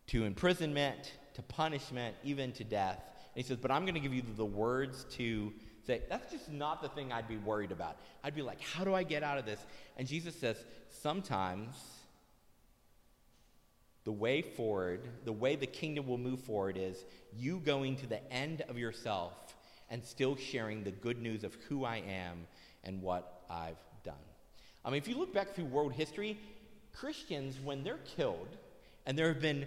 to 0.07 0.25
imprisonment, 0.25 1.13
to 1.35 1.41
punishment, 1.43 2.15
even 2.23 2.51
to 2.53 2.63
death. 2.63 2.99
And 3.35 3.43
he 3.43 3.47
says, 3.47 3.57
But 3.57 3.71
I'm 3.71 3.83
going 3.83 3.93
to 3.93 3.99
give 3.99 4.13
you 4.13 4.23
the 4.35 4.45
words 4.45 5.05
to 5.11 5.53
say, 5.89 6.01
that's 6.07 6.31
just 6.31 6.51
not 6.51 6.81
the 6.81 6.89
thing 6.89 7.11
I'd 7.11 7.27
be 7.27 7.37
worried 7.37 7.71
about. 7.71 7.97
I'd 8.23 8.35
be 8.35 8.41
like, 8.41 8.61
how 8.61 8.83
do 8.83 8.93
I 8.93 9.03
get 9.03 9.23
out 9.23 9.37
of 9.37 9.45
this? 9.45 9.59
And 9.97 10.07
Jesus 10.07 10.35
says, 10.35 10.57
sometimes 10.89 11.75
the 14.03 14.11
way 14.11 14.41
forward, 14.41 15.01
the 15.25 15.33
way 15.33 15.55
the 15.55 15.65
kingdom 15.65 16.07
will 16.07 16.17
move 16.17 16.41
forward 16.41 16.77
is 16.77 17.03
you 17.35 17.59
going 17.59 17.95
to 17.97 18.07
the 18.07 18.31
end 18.31 18.61
of 18.69 18.77
yourself 18.77 19.33
and 19.89 20.03
still 20.03 20.35
sharing 20.35 20.83
the 20.83 20.91
good 20.91 21.19
news 21.19 21.43
of 21.43 21.55
who 21.67 21.83
I 21.83 21.97
am 21.97 22.45
and 22.83 23.01
what 23.01 23.43
I've 23.49 23.77
done. 24.03 24.13
I 24.85 24.91
mean, 24.91 24.99
if 24.99 25.07
you 25.07 25.17
look 25.17 25.33
back 25.33 25.55
through 25.55 25.65
world 25.65 25.93
history, 25.93 26.39
Christians, 26.93 27.59
when 27.63 27.83
they're 27.83 27.99
killed, 28.15 28.47
and 29.05 29.17
there 29.17 29.27
have 29.29 29.41
been 29.41 29.65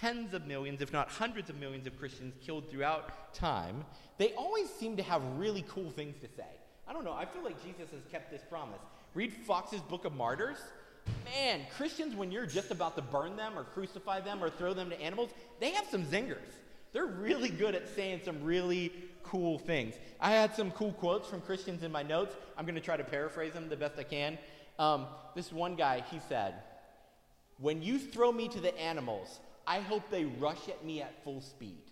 tens 0.00 0.34
of 0.34 0.46
millions, 0.46 0.80
if 0.80 0.92
not 0.92 1.08
hundreds 1.08 1.50
of 1.50 1.58
millions 1.58 1.86
of 1.86 1.98
Christians 1.98 2.34
killed 2.44 2.70
throughout 2.70 3.34
time, 3.34 3.84
they 4.18 4.32
always 4.34 4.70
seem 4.70 4.96
to 4.96 5.02
have 5.02 5.22
really 5.36 5.64
cool 5.68 5.90
things 5.90 6.16
to 6.20 6.28
say. 6.36 6.46
I 6.88 6.92
don't 6.92 7.04
know, 7.04 7.12
I 7.12 7.24
feel 7.24 7.44
like 7.44 7.62
Jesus 7.62 7.90
has 7.90 8.00
kept 8.10 8.30
this 8.30 8.42
promise. 8.48 8.80
Read 9.14 9.32
Foxe's 9.32 9.82
Book 9.82 10.04
of 10.04 10.14
Martyrs. 10.14 10.58
Man, 11.24 11.60
Christians, 11.76 12.14
when 12.14 12.30
you're 12.30 12.46
just 12.46 12.70
about 12.70 12.96
to 12.96 13.02
burn 13.02 13.36
them 13.36 13.58
or 13.58 13.64
crucify 13.64 14.20
them 14.20 14.42
or 14.42 14.50
throw 14.50 14.72
them 14.72 14.90
to 14.90 15.00
animals, 15.00 15.30
they 15.60 15.70
have 15.70 15.86
some 15.90 16.04
zingers. 16.04 16.52
They're 16.92 17.06
really 17.06 17.48
good 17.48 17.74
at 17.74 17.88
saying 17.88 18.20
some 18.24 18.42
really 18.42 18.92
cool 19.22 19.58
things. 19.58 19.94
I 20.20 20.30
had 20.32 20.54
some 20.54 20.70
cool 20.70 20.92
quotes 20.92 21.28
from 21.28 21.40
Christians 21.40 21.82
in 21.82 21.90
my 21.90 22.02
notes. 22.02 22.34
I'm 22.56 22.64
going 22.64 22.74
to 22.74 22.80
try 22.80 22.96
to 22.96 23.04
paraphrase 23.04 23.52
them 23.52 23.68
the 23.68 23.76
best 23.76 23.98
I 23.98 24.04
can. 24.04 24.38
Um, 24.78 25.06
this 25.34 25.52
one 25.52 25.74
guy, 25.74 26.04
he 26.10 26.20
said, 26.28 26.54
When 27.58 27.82
you 27.82 27.98
throw 27.98 28.30
me 28.30 28.48
to 28.48 28.60
the 28.60 28.78
animals, 28.78 29.40
I 29.66 29.80
hope 29.80 30.02
they 30.10 30.24
rush 30.24 30.68
at 30.68 30.84
me 30.84 31.02
at 31.02 31.22
full 31.24 31.40
speed. 31.40 31.82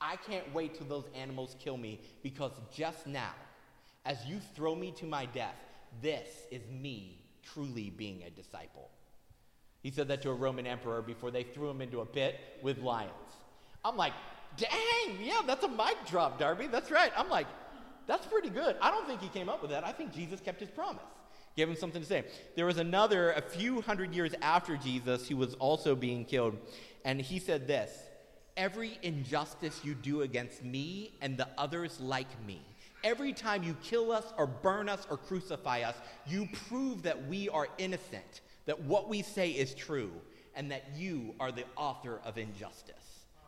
I 0.00 0.16
can't 0.16 0.52
wait 0.54 0.74
till 0.74 0.86
those 0.86 1.08
animals 1.14 1.56
kill 1.58 1.76
me 1.76 2.00
because 2.22 2.52
just 2.72 3.06
now, 3.06 3.34
as 4.04 4.24
you 4.26 4.38
throw 4.54 4.74
me 4.74 4.92
to 4.92 5.06
my 5.06 5.26
death, 5.26 5.56
this 6.00 6.28
is 6.50 6.62
me 6.70 7.18
truly 7.42 7.90
being 7.90 8.22
a 8.26 8.30
disciple. 8.30 8.90
He 9.82 9.90
said 9.90 10.08
that 10.08 10.22
to 10.22 10.30
a 10.30 10.34
Roman 10.34 10.66
emperor 10.66 11.02
before 11.02 11.30
they 11.30 11.42
threw 11.42 11.70
him 11.70 11.80
into 11.80 12.00
a 12.00 12.06
pit 12.06 12.38
with 12.62 12.78
lions. 12.78 13.12
I'm 13.84 13.96
like, 13.96 14.12
dang, 14.56 15.18
yeah, 15.22 15.42
that's 15.46 15.64
a 15.64 15.68
mic 15.68 15.96
drop, 16.06 16.38
Darby. 16.38 16.66
That's 16.66 16.90
right. 16.90 17.12
I'm 17.16 17.28
like, 17.28 17.46
that's 18.06 18.26
pretty 18.26 18.50
good. 18.50 18.76
I 18.80 18.90
don't 18.90 19.06
think 19.06 19.20
he 19.20 19.28
came 19.28 19.48
up 19.48 19.62
with 19.62 19.70
that. 19.70 19.84
I 19.84 19.92
think 19.92 20.12
Jesus 20.12 20.40
kept 20.40 20.60
his 20.60 20.70
promise, 20.70 21.02
gave 21.56 21.68
him 21.68 21.76
something 21.76 22.02
to 22.02 22.06
say. 22.06 22.24
There 22.56 22.66
was 22.66 22.78
another, 22.78 23.32
a 23.32 23.42
few 23.42 23.80
hundred 23.80 24.14
years 24.14 24.32
after 24.42 24.76
Jesus, 24.76 25.28
who 25.28 25.36
was 25.36 25.54
also 25.54 25.94
being 25.94 26.24
killed. 26.24 26.56
And 27.04 27.20
he 27.20 27.38
said 27.38 27.66
this 27.66 27.90
Every 28.56 28.98
injustice 29.02 29.80
you 29.84 29.94
do 29.94 30.22
against 30.22 30.64
me 30.64 31.12
and 31.20 31.36
the 31.36 31.48
others 31.56 32.00
like 32.00 32.28
me, 32.46 32.60
every 33.04 33.32
time 33.32 33.62
you 33.62 33.76
kill 33.82 34.10
us 34.10 34.24
or 34.36 34.46
burn 34.46 34.88
us 34.88 35.06
or 35.10 35.16
crucify 35.16 35.82
us, 35.82 35.94
you 36.26 36.48
prove 36.68 37.02
that 37.02 37.26
we 37.28 37.48
are 37.48 37.68
innocent, 37.78 38.40
that 38.66 38.80
what 38.82 39.08
we 39.08 39.22
say 39.22 39.50
is 39.50 39.74
true, 39.74 40.10
and 40.54 40.70
that 40.72 40.84
you 40.96 41.34
are 41.38 41.52
the 41.52 41.64
author 41.76 42.20
of 42.24 42.36
injustice. 42.36 42.94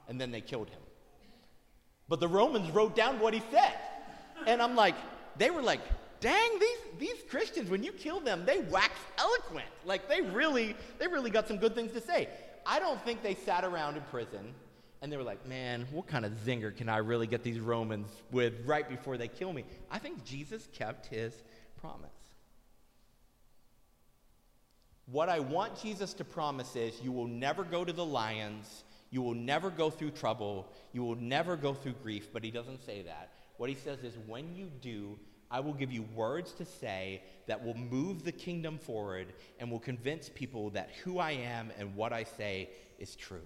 And 0.08 0.20
then 0.20 0.30
they 0.30 0.40
killed 0.40 0.70
him. 0.70 0.80
But 2.08 2.20
the 2.20 2.28
Romans 2.28 2.70
wrote 2.70 2.96
down 2.96 3.20
what 3.20 3.34
he 3.34 3.42
said. 3.52 3.74
And 4.46 4.60
I'm 4.62 4.74
like, 4.74 4.96
they 5.36 5.50
were 5.50 5.62
like, 5.62 5.80
dang, 6.20 6.58
these, 6.58 6.78
these 6.98 7.22
Christians, 7.30 7.70
when 7.70 7.82
you 7.82 7.92
kill 7.92 8.20
them, 8.20 8.44
they 8.46 8.58
wax 8.60 8.92
eloquent. 9.18 9.68
Like 9.84 10.08
they 10.08 10.20
really, 10.20 10.76
they 10.98 11.06
really 11.08 11.30
got 11.30 11.48
some 11.48 11.56
good 11.56 11.74
things 11.74 11.92
to 11.92 12.00
say. 12.00 12.28
I 12.66 12.78
don't 12.78 13.02
think 13.04 13.22
they 13.22 13.34
sat 13.34 13.64
around 13.64 13.96
in 13.96 14.02
prison 14.10 14.54
And 15.02 15.10
they 15.10 15.16
were 15.16 15.22
like, 15.22 15.46
man, 15.46 15.86
what 15.90 16.06
kind 16.06 16.24
of 16.24 16.32
zinger 16.44 16.76
can 16.76 16.88
I 16.88 16.98
really 16.98 17.26
get 17.26 17.42
these 17.42 17.58
Romans 17.58 18.08
with 18.30 18.54
right 18.66 18.88
before 18.88 19.16
they 19.16 19.28
kill 19.28 19.52
me? 19.52 19.64
I 19.90 19.98
think 19.98 20.24
Jesus 20.24 20.68
kept 20.72 21.06
his 21.06 21.32
promise. 21.80 22.10
What 25.06 25.28
I 25.28 25.40
want 25.40 25.80
Jesus 25.80 26.12
to 26.14 26.24
promise 26.24 26.76
is 26.76 27.00
you 27.02 27.12
will 27.12 27.26
never 27.26 27.64
go 27.64 27.84
to 27.84 27.92
the 27.92 28.04
lions, 28.04 28.84
you 29.10 29.22
will 29.22 29.34
never 29.34 29.70
go 29.70 29.90
through 29.90 30.10
trouble, 30.10 30.70
you 30.92 31.02
will 31.02 31.16
never 31.16 31.56
go 31.56 31.72
through 31.74 31.94
grief, 32.02 32.28
but 32.32 32.44
he 32.44 32.50
doesn't 32.50 32.84
say 32.84 33.02
that. 33.02 33.30
What 33.56 33.70
he 33.70 33.76
says 33.76 34.04
is, 34.04 34.14
when 34.26 34.54
you 34.54 34.70
do, 34.80 35.18
I 35.50 35.60
will 35.60 35.74
give 35.74 35.92
you 35.92 36.02
words 36.14 36.52
to 36.54 36.64
say 36.64 37.22
that 37.46 37.64
will 37.64 37.76
move 37.76 38.24
the 38.24 38.32
kingdom 38.32 38.78
forward 38.78 39.32
and 39.58 39.70
will 39.70 39.80
convince 39.80 40.28
people 40.28 40.70
that 40.70 40.90
who 41.02 41.18
I 41.18 41.32
am 41.32 41.72
and 41.78 41.96
what 41.96 42.12
I 42.12 42.24
say 42.24 42.70
is 42.98 43.16
true. 43.16 43.42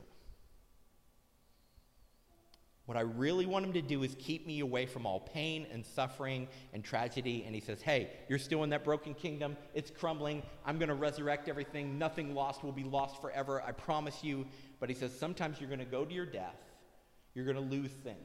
What 2.87 2.99
I 2.99 3.01
really 3.01 3.47
want 3.47 3.65
him 3.65 3.73
to 3.73 3.81
do 3.81 4.03
is 4.03 4.15
keep 4.19 4.47
me 4.47 4.61
away 4.61 4.85
from 4.85 5.07
all 5.07 5.21
pain 5.21 5.67
and 5.73 5.87
suffering 5.87 6.47
and 6.75 6.85
tragedy. 6.85 7.45
And 7.47 7.55
he 7.55 7.61
says, 7.63 7.81
Hey, 7.81 8.11
you're 8.29 8.39
still 8.39 8.63
in 8.63 8.71
that 8.71 8.85
broken 8.85 9.15
kingdom. 9.15 9.57
It's 9.73 9.91
crumbling. 9.91 10.43
I'm 10.67 10.79
going 10.79 10.91
to 10.91 10.95
resurrect 10.95 11.49
everything. 11.49 11.99
Nothing 11.99 12.35
lost 12.35 12.63
will 12.63 12.73
be 12.73 12.85
lost 12.85 13.23
forever. 13.23 13.63
I 13.63 13.73
promise 13.73 14.23
you. 14.23 14.45
But 14.81 14.91
he 14.91 14.95
says, 14.95 15.19
Sometimes 15.19 15.59
you're 15.59 15.71
going 15.71 15.79
to 15.79 15.87
go 15.87 16.05
to 16.05 16.13
your 16.13 16.27
death. 16.27 16.61
You're 17.35 17.47
going 17.47 17.57
to 17.57 17.63
lose 17.63 17.91
things. 17.91 18.19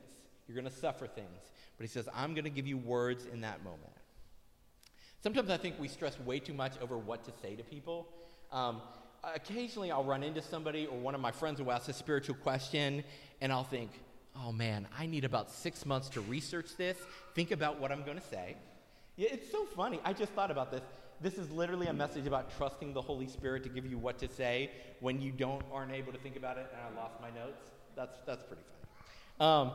You're 0.45 0.59
going 0.59 0.71
to 0.71 0.79
suffer 0.79 1.07
things. 1.07 1.51
But 1.79 1.85
he 1.85 1.87
says, 1.87 2.09
I'm 2.13 2.33
going 2.33 2.43
to 2.43 2.49
give 2.49 2.67
you 2.67 2.77
words 2.77 3.25
in 3.31 3.39
that 3.39 3.63
moment. 3.63 3.93
Sometimes 5.23 5.49
I 5.49 5.55
think 5.55 5.79
we 5.79 5.87
stress 5.87 6.19
way 6.19 6.39
too 6.39 6.53
much 6.53 6.73
over 6.81 6.97
what 6.97 7.23
to 7.23 7.31
say 7.41 7.55
to 7.55 7.63
people. 7.63 8.09
Um, 8.51 8.81
occasionally, 9.23 9.89
I'll 9.89 10.03
run 10.03 10.21
into 10.21 10.41
somebody 10.41 10.87
or 10.87 10.97
one 10.97 11.15
of 11.15 11.21
my 11.21 11.31
friends 11.31 11.61
will 11.61 11.71
ask 11.71 11.87
a 11.87 11.93
spiritual 11.93 12.35
question, 12.35 13.01
and 13.39 13.53
I'll 13.53 13.63
think, 13.63 13.91
oh 14.35 14.51
man, 14.51 14.89
I 14.97 15.05
need 15.05 15.23
about 15.23 15.49
six 15.49 15.85
months 15.85 16.09
to 16.09 16.21
research 16.21 16.75
this, 16.75 16.97
think 17.33 17.51
about 17.51 17.79
what 17.79 17.93
I'm 17.93 18.03
going 18.03 18.19
to 18.19 18.27
say. 18.27 18.57
It's 19.17 19.49
so 19.49 19.63
funny. 19.63 20.01
I 20.03 20.11
just 20.11 20.33
thought 20.33 20.51
about 20.51 20.71
this. 20.71 20.81
This 21.21 21.37
is 21.37 21.49
literally 21.49 21.87
a 21.87 21.93
message 21.93 22.27
about 22.27 22.55
trusting 22.57 22.93
the 22.93 23.01
Holy 23.01 23.27
Spirit 23.27 23.63
to 23.63 23.69
give 23.69 23.85
you 23.85 23.97
what 23.97 24.19
to 24.19 24.27
say 24.27 24.71
when 24.99 25.21
you 25.21 25.31
don't 25.31 25.63
aren't 25.71 25.93
able 25.93 26.11
to 26.11 26.19
think 26.19 26.35
about 26.35 26.57
it. 26.57 26.67
And 26.73 26.97
I 26.97 27.01
lost 27.01 27.21
my 27.21 27.29
notes. 27.29 27.71
That's 27.95 28.17
that's 28.25 28.43
pretty 28.43 28.63
funny. 29.37 29.51
Um, 29.51 29.71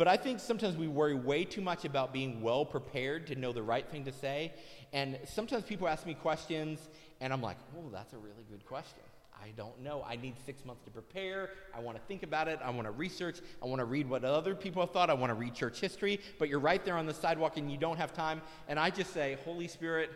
but 0.00 0.08
I 0.08 0.16
think 0.16 0.40
sometimes 0.40 0.78
we 0.78 0.88
worry 0.88 1.12
way 1.12 1.44
too 1.44 1.60
much 1.60 1.84
about 1.84 2.10
being 2.10 2.40
well 2.40 2.64
prepared 2.64 3.26
to 3.26 3.34
know 3.34 3.52
the 3.52 3.62
right 3.62 3.86
thing 3.86 4.06
to 4.06 4.12
say. 4.12 4.50
And 4.94 5.18
sometimes 5.26 5.64
people 5.64 5.86
ask 5.86 6.06
me 6.06 6.14
questions, 6.14 6.88
and 7.20 7.34
I'm 7.34 7.42
like, 7.42 7.58
oh, 7.76 7.90
that's 7.92 8.14
a 8.14 8.16
really 8.16 8.46
good 8.50 8.64
question. 8.64 9.02
I 9.38 9.50
don't 9.58 9.78
know. 9.82 10.02
I 10.08 10.16
need 10.16 10.36
six 10.46 10.64
months 10.64 10.82
to 10.86 10.90
prepare. 10.90 11.50
I 11.76 11.80
want 11.80 11.98
to 11.98 12.02
think 12.04 12.22
about 12.22 12.48
it. 12.48 12.60
I 12.64 12.70
want 12.70 12.86
to 12.86 12.92
research. 12.92 13.40
I 13.62 13.66
want 13.66 13.80
to 13.80 13.84
read 13.84 14.08
what 14.08 14.24
other 14.24 14.54
people 14.54 14.80
have 14.80 14.90
thought. 14.90 15.10
I 15.10 15.12
want 15.12 15.32
to 15.32 15.34
read 15.34 15.54
church 15.54 15.80
history. 15.80 16.18
But 16.38 16.48
you're 16.48 16.60
right 16.60 16.82
there 16.82 16.96
on 16.96 17.04
the 17.04 17.12
sidewalk 17.12 17.58
and 17.58 17.70
you 17.70 17.76
don't 17.76 17.98
have 17.98 18.14
time. 18.14 18.40
And 18.68 18.80
I 18.80 18.88
just 18.88 19.12
say, 19.12 19.36
Holy 19.44 19.68
Spirit, 19.68 20.12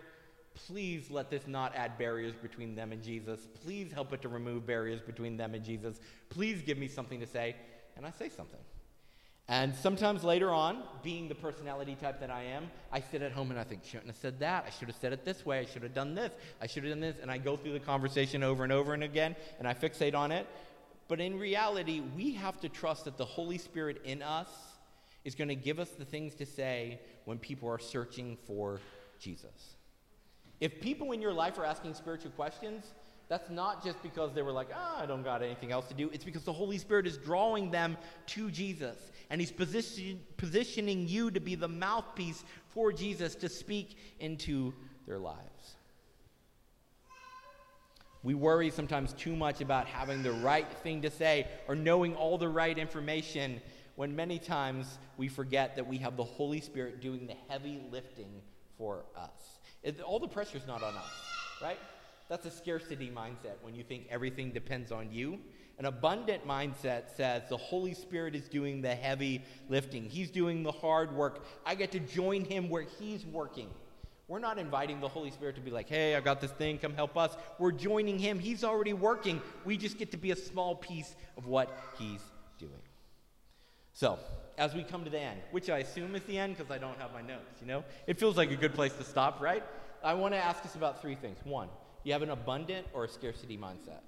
please 0.54 1.10
let 1.10 1.28
this 1.28 1.46
not 1.46 1.76
add 1.76 1.98
barriers 1.98 2.34
between 2.40 2.74
them 2.74 2.90
and 2.90 3.02
Jesus. 3.02 3.48
Please 3.62 3.92
help 3.92 4.14
it 4.14 4.22
to 4.22 4.30
remove 4.30 4.66
barriers 4.66 5.02
between 5.02 5.36
them 5.36 5.52
and 5.52 5.62
Jesus. 5.62 6.00
Please 6.30 6.62
give 6.62 6.78
me 6.78 6.88
something 6.88 7.20
to 7.20 7.26
say. 7.26 7.54
And 7.98 8.06
I 8.06 8.12
say 8.12 8.30
something. 8.30 8.60
And 9.48 9.74
sometimes 9.74 10.24
later 10.24 10.50
on, 10.50 10.82
being 11.02 11.28
the 11.28 11.34
personality 11.34 11.96
type 12.00 12.18
that 12.20 12.30
I 12.30 12.44
am, 12.44 12.70
I 12.90 13.00
sit 13.00 13.20
at 13.20 13.32
home 13.32 13.50
and 13.50 13.60
I 13.60 13.64
think, 13.64 13.84
shouldn't 13.84 14.06
have 14.06 14.16
said 14.16 14.40
that. 14.40 14.64
I 14.66 14.70
should 14.70 14.88
have 14.88 14.96
said 14.96 15.12
it 15.12 15.24
this 15.24 15.44
way. 15.44 15.58
I 15.58 15.66
should 15.66 15.82
have 15.82 15.92
done 15.92 16.14
this. 16.14 16.32
I 16.62 16.66
should 16.66 16.84
have 16.84 16.92
done 16.92 17.00
this. 17.00 17.16
And 17.20 17.30
I 17.30 17.36
go 17.36 17.56
through 17.56 17.74
the 17.74 17.80
conversation 17.80 18.42
over 18.42 18.64
and 18.64 18.72
over 18.72 18.94
and 18.94 19.02
again 19.02 19.36
and 19.58 19.68
I 19.68 19.74
fixate 19.74 20.14
on 20.14 20.32
it. 20.32 20.46
But 21.08 21.20
in 21.20 21.38
reality, 21.38 22.00
we 22.16 22.32
have 22.32 22.58
to 22.60 22.70
trust 22.70 23.04
that 23.04 23.18
the 23.18 23.26
Holy 23.26 23.58
Spirit 23.58 24.00
in 24.04 24.22
us 24.22 24.48
is 25.24 25.34
going 25.34 25.48
to 25.48 25.54
give 25.54 25.78
us 25.78 25.90
the 25.90 26.04
things 26.06 26.34
to 26.36 26.46
say 26.46 27.00
when 27.26 27.38
people 27.38 27.68
are 27.68 27.78
searching 27.78 28.38
for 28.46 28.80
Jesus. 29.18 29.76
If 30.60 30.80
people 30.80 31.12
in 31.12 31.20
your 31.20 31.32
life 31.34 31.58
are 31.58 31.64
asking 31.66 31.94
spiritual 31.94 32.30
questions, 32.30 32.94
that's 33.28 33.48
not 33.50 33.84
just 33.84 34.02
because 34.02 34.34
they 34.34 34.42
were 34.42 34.52
like, 34.52 34.68
ah, 34.74 35.02
I 35.02 35.06
don't 35.06 35.22
got 35.22 35.42
anything 35.42 35.72
else 35.72 35.88
to 35.88 35.94
do. 35.94 36.10
It's 36.12 36.24
because 36.24 36.44
the 36.44 36.52
Holy 36.52 36.78
Spirit 36.78 37.06
is 37.06 37.16
drawing 37.16 37.70
them 37.70 37.96
to 38.26 38.50
Jesus. 38.50 38.96
And 39.30 39.40
He's 39.40 39.50
position, 39.50 40.20
positioning 40.36 41.08
you 41.08 41.30
to 41.30 41.40
be 41.40 41.54
the 41.54 41.68
mouthpiece 41.68 42.44
for 42.68 42.92
Jesus 42.92 43.34
to 43.36 43.48
speak 43.48 43.96
into 44.20 44.74
their 45.06 45.18
lives. 45.18 45.76
We 48.22 48.34
worry 48.34 48.70
sometimes 48.70 49.12
too 49.12 49.36
much 49.36 49.60
about 49.60 49.86
having 49.86 50.22
the 50.22 50.32
right 50.32 50.70
thing 50.82 51.02
to 51.02 51.10
say 51.10 51.46
or 51.68 51.74
knowing 51.74 52.16
all 52.16 52.38
the 52.38 52.48
right 52.48 52.76
information 52.76 53.60
when 53.96 54.16
many 54.16 54.38
times 54.38 54.98
we 55.18 55.28
forget 55.28 55.76
that 55.76 55.86
we 55.86 55.98
have 55.98 56.16
the 56.16 56.24
Holy 56.24 56.60
Spirit 56.60 57.00
doing 57.00 57.26
the 57.26 57.36
heavy 57.48 57.80
lifting 57.90 58.40
for 58.76 59.04
us. 59.16 59.58
It, 59.82 60.00
all 60.00 60.18
the 60.18 60.28
pressure 60.28 60.56
is 60.56 60.66
not 60.66 60.82
on 60.82 60.94
us, 60.94 61.10
right? 61.62 61.78
That's 62.28 62.46
a 62.46 62.50
scarcity 62.50 63.12
mindset 63.14 63.56
when 63.62 63.74
you 63.74 63.84
think 63.84 64.06
everything 64.10 64.50
depends 64.50 64.90
on 64.90 65.12
you. 65.12 65.38
An 65.78 65.86
abundant 65.86 66.46
mindset 66.46 67.14
says 67.16 67.42
the 67.48 67.56
Holy 67.56 67.94
Spirit 67.94 68.34
is 68.34 68.48
doing 68.48 68.80
the 68.80 68.94
heavy 68.94 69.42
lifting. 69.68 70.04
He's 70.04 70.30
doing 70.30 70.62
the 70.62 70.72
hard 70.72 71.14
work. 71.14 71.44
I 71.66 71.74
get 71.74 71.92
to 71.92 72.00
join 72.00 72.44
him 72.44 72.68
where 72.68 72.86
he's 72.98 73.26
working. 73.26 73.68
We're 74.26 74.38
not 74.38 74.58
inviting 74.58 75.00
the 75.00 75.08
Holy 75.08 75.30
Spirit 75.30 75.56
to 75.56 75.60
be 75.60 75.70
like, 75.70 75.88
hey, 75.88 76.14
I've 76.14 76.24
got 76.24 76.40
this 76.40 76.52
thing, 76.52 76.78
come 76.78 76.94
help 76.94 77.16
us. 77.16 77.36
We're 77.58 77.72
joining 77.72 78.18
him. 78.18 78.38
He's 78.38 78.64
already 78.64 78.94
working. 78.94 79.42
We 79.64 79.76
just 79.76 79.98
get 79.98 80.12
to 80.12 80.16
be 80.16 80.30
a 80.30 80.36
small 80.36 80.76
piece 80.76 81.14
of 81.36 81.46
what 81.46 81.76
he's 81.98 82.22
doing. 82.58 82.72
So, 83.92 84.18
as 84.56 84.74
we 84.74 84.82
come 84.82 85.04
to 85.04 85.10
the 85.10 85.20
end, 85.20 85.40
which 85.50 85.68
I 85.68 85.78
assume 85.78 86.14
is 86.14 86.22
the 86.22 86.38
end 86.38 86.56
because 86.56 86.70
I 86.70 86.78
don't 86.78 86.98
have 86.98 87.12
my 87.12 87.20
notes, 87.20 87.60
you 87.60 87.66
know? 87.66 87.84
It 88.06 88.18
feels 88.18 88.36
like 88.36 88.50
a 88.50 88.56
good 88.56 88.74
place 88.74 88.92
to 88.94 89.04
stop, 89.04 89.42
right? 89.42 89.62
I 90.02 90.14
want 90.14 90.32
to 90.32 90.38
ask 90.38 90.64
us 90.64 90.74
about 90.74 91.02
three 91.02 91.14
things. 91.16 91.38
One, 91.44 91.68
you 92.04 92.12
have 92.12 92.22
an 92.22 92.30
abundant 92.30 92.86
or 92.92 93.04
a 93.04 93.08
scarcity 93.08 93.58
mindset. 93.58 94.00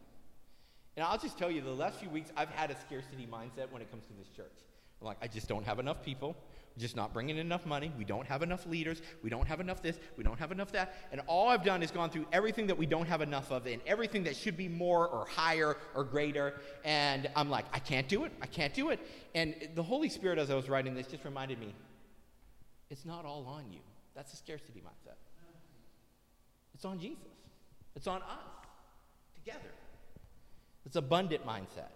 And 0.97 1.05
I'll 1.05 1.19
just 1.19 1.37
tell 1.37 1.51
you, 1.51 1.61
the 1.61 1.71
last 1.71 1.99
few 1.99 2.09
weeks, 2.09 2.31
I've 2.37 2.49
had 2.51 2.71
a 2.71 2.81
scarcity 2.81 3.29
mindset 3.31 3.71
when 3.71 3.83
it 3.83 3.91
comes 3.91 4.07
to 4.07 4.13
this 4.15 4.29
church. 4.29 4.53
I'm 5.01 5.07
like, 5.07 5.19
I 5.21 5.27
just 5.27 5.47
don't 5.49 5.65
have 5.65 5.79
enough 5.79 6.03
people. 6.03 6.37
We're 6.75 6.81
just 6.81 6.97
not 6.97 7.13
bringing 7.13 7.37
enough 7.37 7.67
money. 7.67 7.93
We 7.99 8.05
don't 8.05 8.27
have 8.27 8.43
enough 8.43 8.67
leaders. 8.67 9.03
We 9.23 9.29
don't 9.29 9.47
have 9.47 9.61
enough 9.61 9.83
this. 9.83 9.99
We 10.17 10.25
don't 10.25 10.39
have 10.39 10.53
enough 10.53 10.73
that. 10.73 10.95
And 11.13 11.21
all 11.27 11.49
I've 11.49 11.65
done 11.65 11.83
is 11.83 11.91
gone 11.91 12.09
through 12.09 12.27
everything 12.33 12.67
that 12.69 12.79
we 12.79 12.87
don't 12.87 13.07
have 13.07 13.21
enough 13.21 13.51
of 13.51 13.67
and 13.67 13.83
everything 13.87 14.25
that 14.25 14.37
should 14.37 14.57
be 14.57 14.69
more 14.69 15.07
or 15.07 15.27
higher 15.27 15.77
or 15.95 16.05
greater. 16.05 16.61
And 16.85 17.31
I'm 17.37 17.51
like, 17.51 17.67
I 17.75 17.79
can't 17.79 18.09
do 18.09 18.25
it. 18.25 18.33
I 18.41 18.47
can't 18.47 18.73
do 18.73 18.89
it. 18.89 19.01
And 19.35 19.55
the 19.75 19.83
Holy 19.83 20.09
Spirit, 20.09 20.39
as 20.39 20.51
I 20.51 20.55
was 20.55 20.69
writing 20.69 20.95
this, 20.95 21.07
just 21.07 21.25
reminded 21.25 21.59
me 21.59 21.75
it's 22.89 23.05
not 23.05 23.27
all 23.27 23.47
on 23.47 23.71
you. 23.71 23.81
That's 24.15 24.33
a 24.33 24.37
scarcity 24.37 24.81
mindset. 24.81 25.17
It's 26.75 26.85
on 26.85 26.99
Jesus. 27.01 27.36
It's 27.97 28.07
on 28.07 28.23
us 28.23 28.67
together. 29.35 29.73
It's 30.85 30.97
abundant 30.97 31.45
mindset. 31.45 31.91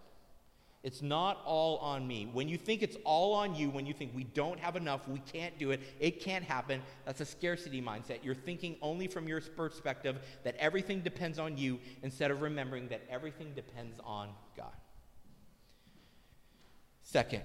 It's 0.82 1.02
not 1.02 1.42
all 1.44 1.76
on 1.78 2.08
me. 2.08 2.26
When 2.32 2.48
you 2.48 2.56
think 2.56 2.82
it's 2.82 2.96
all 3.04 3.34
on 3.34 3.54
you, 3.54 3.68
when 3.68 3.84
you 3.84 3.92
think 3.92 4.12
we 4.14 4.24
don't 4.24 4.58
have 4.58 4.76
enough, 4.76 5.06
we 5.06 5.18
can't 5.18 5.58
do 5.58 5.72
it, 5.72 5.80
it 6.00 6.20
can't 6.20 6.42
happen, 6.42 6.80
that's 7.04 7.20
a 7.20 7.26
scarcity 7.26 7.82
mindset. 7.82 8.24
You're 8.24 8.34
thinking 8.34 8.76
only 8.80 9.06
from 9.06 9.28
your 9.28 9.42
perspective 9.42 10.20
that 10.42 10.56
everything 10.56 11.02
depends 11.02 11.38
on 11.38 11.58
you 11.58 11.78
instead 12.02 12.30
of 12.30 12.40
remembering 12.40 12.88
that 12.88 13.02
everything 13.10 13.52
depends 13.54 14.00
on 14.02 14.30
God. 14.56 14.72
Second, 17.02 17.42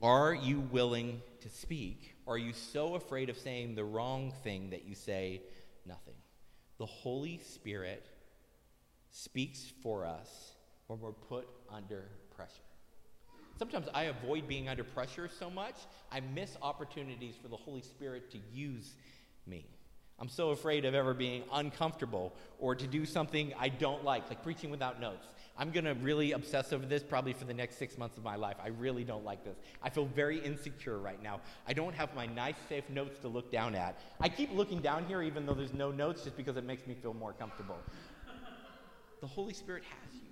are 0.00 0.32
you 0.32 0.60
willing 0.60 1.22
to 1.40 1.48
speak? 1.48 2.14
Are 2.28 2.38
you 2.38 2.52
so 2.52 2.94
afraid 2.94 3.28
of 3.28 3.38
saying 3.38 3.74
the 3.74 3.84
wrong 3.84 4.32
thing 4.44 4.70
that 4.70 4.84
you 4.84 4.94
say 4.94 5.42
nothing? 5.84 6.14
The 6.80 6.86
Holy 6.86 7.38
Spirit 7.38 8.06
speaks 9.10 9.70
for 9.82 10.06
us 10.06 10.54
when 10.86 10.98
we're 10.98 11.12
put 11.12 11.46
under 11.70 12.04
pressure. 12.34 12.54
Sometimes 13.58 13.86
I 13.92 14.04
avoid 14.04 14.48
being 14.48 14.70
under 14.70 14.82
pressure 14.82 15.28
so 15.28 15.50
much, 15.50 15.74
I 16.10 16.20
miss 16.20 16.56
opportunities 16.62 17.34
for 17.40 17.48
the 17.48 17.56
Holy 17.56 17.82
Spirit 17.82 18.30
to 18.30 18.38
use 18.50 18.94
me. 19.46 19.66
I'm 20.20 20.28
so 20.28 20.50
afraid 20.50 20.84
of 20.84 20.94
ever 20.94 21.14
being 21.14 21.44
uncomfortable 21.50 22.34
or 22.58 22.74
to 22.74 22.86
do 22.86 23.06
something 23.06 23.54
I 23.58 23.70
don't 23.70 24.04
like, 24.04 24.28
like 24.28 24.42
preaching 24.42 24.70
without 24.70 25.00
notes. 25.00 25.26
I'm 25.56 25.70
going 25.70 25.84
to 25.84 25.94
really 25.94 26.32
obsess 26.32 26.72
over 26.72 26.84
this 26.84 27.02
probably 27.02 27.32
for 27.32 27.44
the 27.44 27.54
next 27.54 27.78
six 27.78 27.96
months 27.96 28.18
of 28.18 28.24
my 28.24 28.36
life. 28.36 28.56
I 28.62 28.68
really 28.68 29.02
don't 29.02 29.24
like 29.24 29.44
this. 29.44 29.56
I 29.82 29.88
feel 29.88 30.04
very 30.04 30.38
insecure 30.38 30.98
right 30.98 31.22
now. 31.22 31.40
I 31.66 31.72
don't 31.72 31.94
have 31.94 32.14
my 32.14 32.26
nice, 32.26 32.54
safe 32.68 32.88
notes 32.90 33.18
to 33.20 33.28
look 33.28 33.50
down 33.50 33.74
at. 33.74 33.98
I 34.20 34.28
keep 34.28 34.54
looking 34.54 34.80
down 34.80 35.06
here 35.06 35.22
even 35.22 35.46
though 35.46 35.54
there's 35.54 35.72
no 35.72 35.90
notes 35.90 36.24
just 36.24 36.36
because 36.36 36.56
it 36.56 36.64
makes 36.64 36.86
me 36.86 36.94
feel 36.94 37.14
more 37.14 37.32
comfortable. 37.32 37.78
the 39.20 39.26
Holy 39.26 39.54
Spirit 39.54 39.84
has 39.84 40.14
you. 40.14 40.28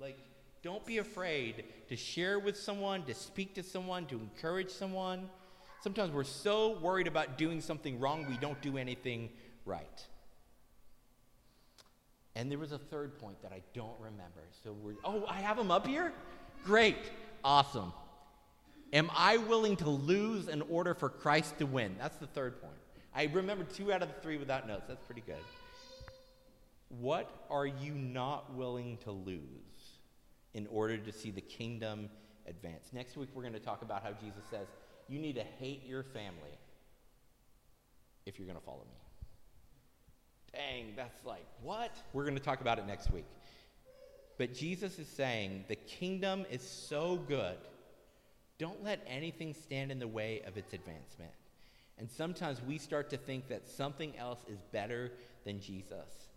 Like, 0.00 0.18
don't 0.62 0.84
be 0.84 0.98
afraid 0.98 1.64
to 1.88 1.96
share 1.96 2.40
with 2.40 2.56
someone, 2.56 3.04
to 3.04 3.14
speak 3.14 3.54
to 3.54 3.62
someone, 3.62 4.06
to 4.06 4.16
encourage 4.16 4.70
someone. 4.70 5.28
Sometimes 5.80 6.12
we're 6.12 6.24
so 6.24 6.78
worried 6.78 7.06
about 7.06 7.38
doing 7.38 7.60
something 7.60 8.00
wrong, 8.00 8.26
we 8.28 8.36
don't 8.36 8.60
do 8.60 8.76
anything 8.76 9.30
right. 9.64 10.06
And 12.34 12.50
there 12.50 12.58
was 12.58 12.72
a 12.72 12.78
third 12.78 13.18
point 13.18 13.42
that 13.42 13.52
I 13.52 13.62
don't 13.74 13.98
remember. 13.98 14.44
So 14.62 14.72
we're, 14.72 14.94
oh, 15.04 15.24
I 15.28 15.40
have 15.40 15.56
them 15.56 15.70
up 15.70 15.86
here? 15.86 16.12
Great. 16.64 16.96
Awesome. 17.42 17.92
Am 18.92 19.10
I 19.14 19.36
willing 19.36 19.76
to 19.76 19.90
lose 19.90 20.48
in 20.48 20.62
order 20.62 20.94
for 20.94 21.08
Christ 21.08 21.58
to 21.58 21.66
win? 21.66 21.96
That's 21.98 22.16
the 22.16 22.28
third 22.28 22.60
point. 22.60 22.74
I 23.14 23.24
remember 23.32 23.64
two 23.64 23.92
out 23.92 24.02
of 24.02 24.08
the 24.08 24.20
three 24.20 24.36
without 24.36 24.68
notes. 24.68 24.84
That's 24.88 25.04
pretty 25.04 25.22
good. 25.22 25.42
What 26.88 27.30
are 27.50 27.66
you 27.66 27.92
not 27.92 28.54
willing 28.54 28.98
to 28.98 29.10
lose 29.10 29.40
in 30.54 30.66
order 30.68 30.96
to 30.96 31.12
see 31.12 31.30
the 31.30 31.40
kingdom 31.40 32.08
advance? 32.46 32.90
Next 32.92 33.16
week, 33.16 33.28
we're 33.34 33.42
going 33.42 33.54
to 33.54 33.60
talk 33.60 33.82
about 33.82 34.02
how 34.02 34.12
Jesus 34.12 34.42
says 34.50 34.68
you 35.08 35.18
need 35.18 35.36
to 35.36 35.44
hate 35.58 35.86
your 35.86 36.02
family 36.02 36.58
if 38.26 38.38
you're 38.38 38.46
going 38.46 38.58
to 38.58 38.64
follow 38.64 38.84
me. 38.84 38.96
Dang, 40.52 40.94
that's 40.96 41.24
like, 41.24 41.46
what? 41.62 41.96
We're 42.12 42.24
going 42.24 42.36
to 42.36 42.42
talk 42.42 42.60
about 42.60 42.78
it 42.78 42.86
next 42.86 43.10
week. 43.10 43.26
But 44.38 44.54
Jesus 44.54 44.98
is 44.98 45.08
saying 45.08 45.64
the 45.68 45.76
kingdom 45.76 46.46
is 46.50 46.62
so 46.62 47.16
good, 47.16 47.56
don't 48.58 48.82
let 48.84 49.04
anything 49.06 49.54
stand 49.54 49.90
in 49.90 49.98
the 49.98 50.08
way 50.08 50.42
of 50.46 50.56
its 50.56 50.72
advancement. 50.72 51.32
And 51.98 52.08
sometimes 52.08 52.62
we 52.62 52.78
start 52.78 53.10
to 53.10 53.16
think 53.16 53.48
that 53.48 53.68
something 53.68 54.16
else 54.16 54.44
is 54.48 54.60
better 54.72 55.12
than 55.44 55.60
Jesus. 55.60 56.28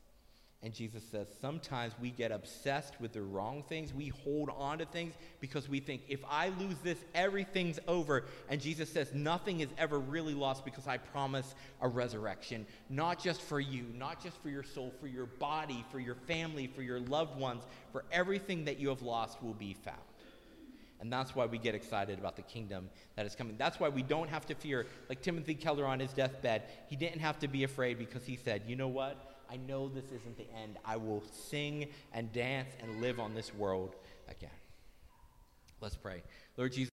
And 0.63 0.73
Jesus 0.75 1.01
says 1.11 1.27
sometimes 1.41 1.93
we 1.99 2.11
get 2.11 2.31
obsessed 2.31 3.01
with 3.01 3.13
the 3.13 3.21
wrong 3.23 3.63
things. 3.63 3.95
We 3.95 4.09
hold 4.09 4.51
on 4.55 4.77
to 4.77 4.85
things 4.85 5.15
because 5.39 5.67
we 5.67 5.79
think 5.79 6.03
if 6.07 6.19
I 6.29 6.49
lose 6.49 6.77
this, 6.83 6.99
everything's 7.15 7.79
over. 7.87 8.25
And 8.47 8.61
Jesus 8.61 8.91
says 8.91 9.11
nothing 9.11 9.61
is 9.61 9.69
ever 9.79 9.97
really 9.97 10.35
lost 10.35 10.63
because 10.63 10.85
I 10.85 10.97
promise 10.97 11.55
a 11.81 11.87
resurrection, 11.87 12.67
not 12.91 13.19
just 13.19 13.41
for 13.41 13.59
you, 13.59 13.85
not 13.97 14.21
just 14.21 14.37
for 14.43 14.49
your 14.49 14.61
soul, 14.61 14.93
for 15.01 15.07
your 15.07 15.25
body, 15.25 15.83
for 15.91 15.99
your 15.99 16.15
family, 16.15 16.67
for 16.67 16.83
your 16.83 16.99
loved 16.99 17.39
ones, 17.39 17.63
for 17.91 18.05
everything 18.11 18.65
that 18.65 18.77
you 18.77 18.89
have 18.89 19.01
lost 19.01 19.41
will 19.41 19.55
be 19.55 19.73
found. 19.73 19.97
And 20.99 21.11
that's 21.11 21.35
why 21.35 21.47
we 21.47 21.57
get 21.57 21.73
excited 21.73 22.19
about 22.19 22.35
the 22.35 22.43
kingdom 22.43 22.87
that 23.15 23.25
is 23.25 23.33
coming. 23.33 23.55
That's 23.57 23.79
why 23.79 23.89
we 23.89 24.03
don't 24.03 24.29
have 24.29 24.45
to 24.45 24.53
fear. 24.53 24.85
Like 25.09 25.23
Timothy 25.23 25.55
Keller 25.55 25.87
on 25.87 25.99
his 25.99 26.13
deathbed, 26.13 26.61
he 26.85 26.95
didn't 26.95 27.21
have 27.21 27.39
to 27.39 27.47
be 27.47 27.63
afraid 27.63 27.97
because 27.97 28.23
he 28.23 28.35
said, 28.35 28.61
you 28.67 28.75
know 28.75 28.87
what? 28.87 29.30
I 29.51 29.57
know 29.57 29.89
this 29.89 30.05
isn't 30.05 30.37
the 30.37 30.47
end. 30.55 30.77
I 30.85 30.95
will 30.95 31.21
sing 31.49 31.87
and 32.13 32.31
dance 32.31 32.69
and 32.81 33.01
live 33.01 33.19
on 33.19 33.35
this 33.35 33.53
world 33.53 33.95
again. 34.29 34.49
Let's 35.81 35.95
pray. 35.95 36.23
Lord 36.55 36.71
Jesus. 36.71 36.91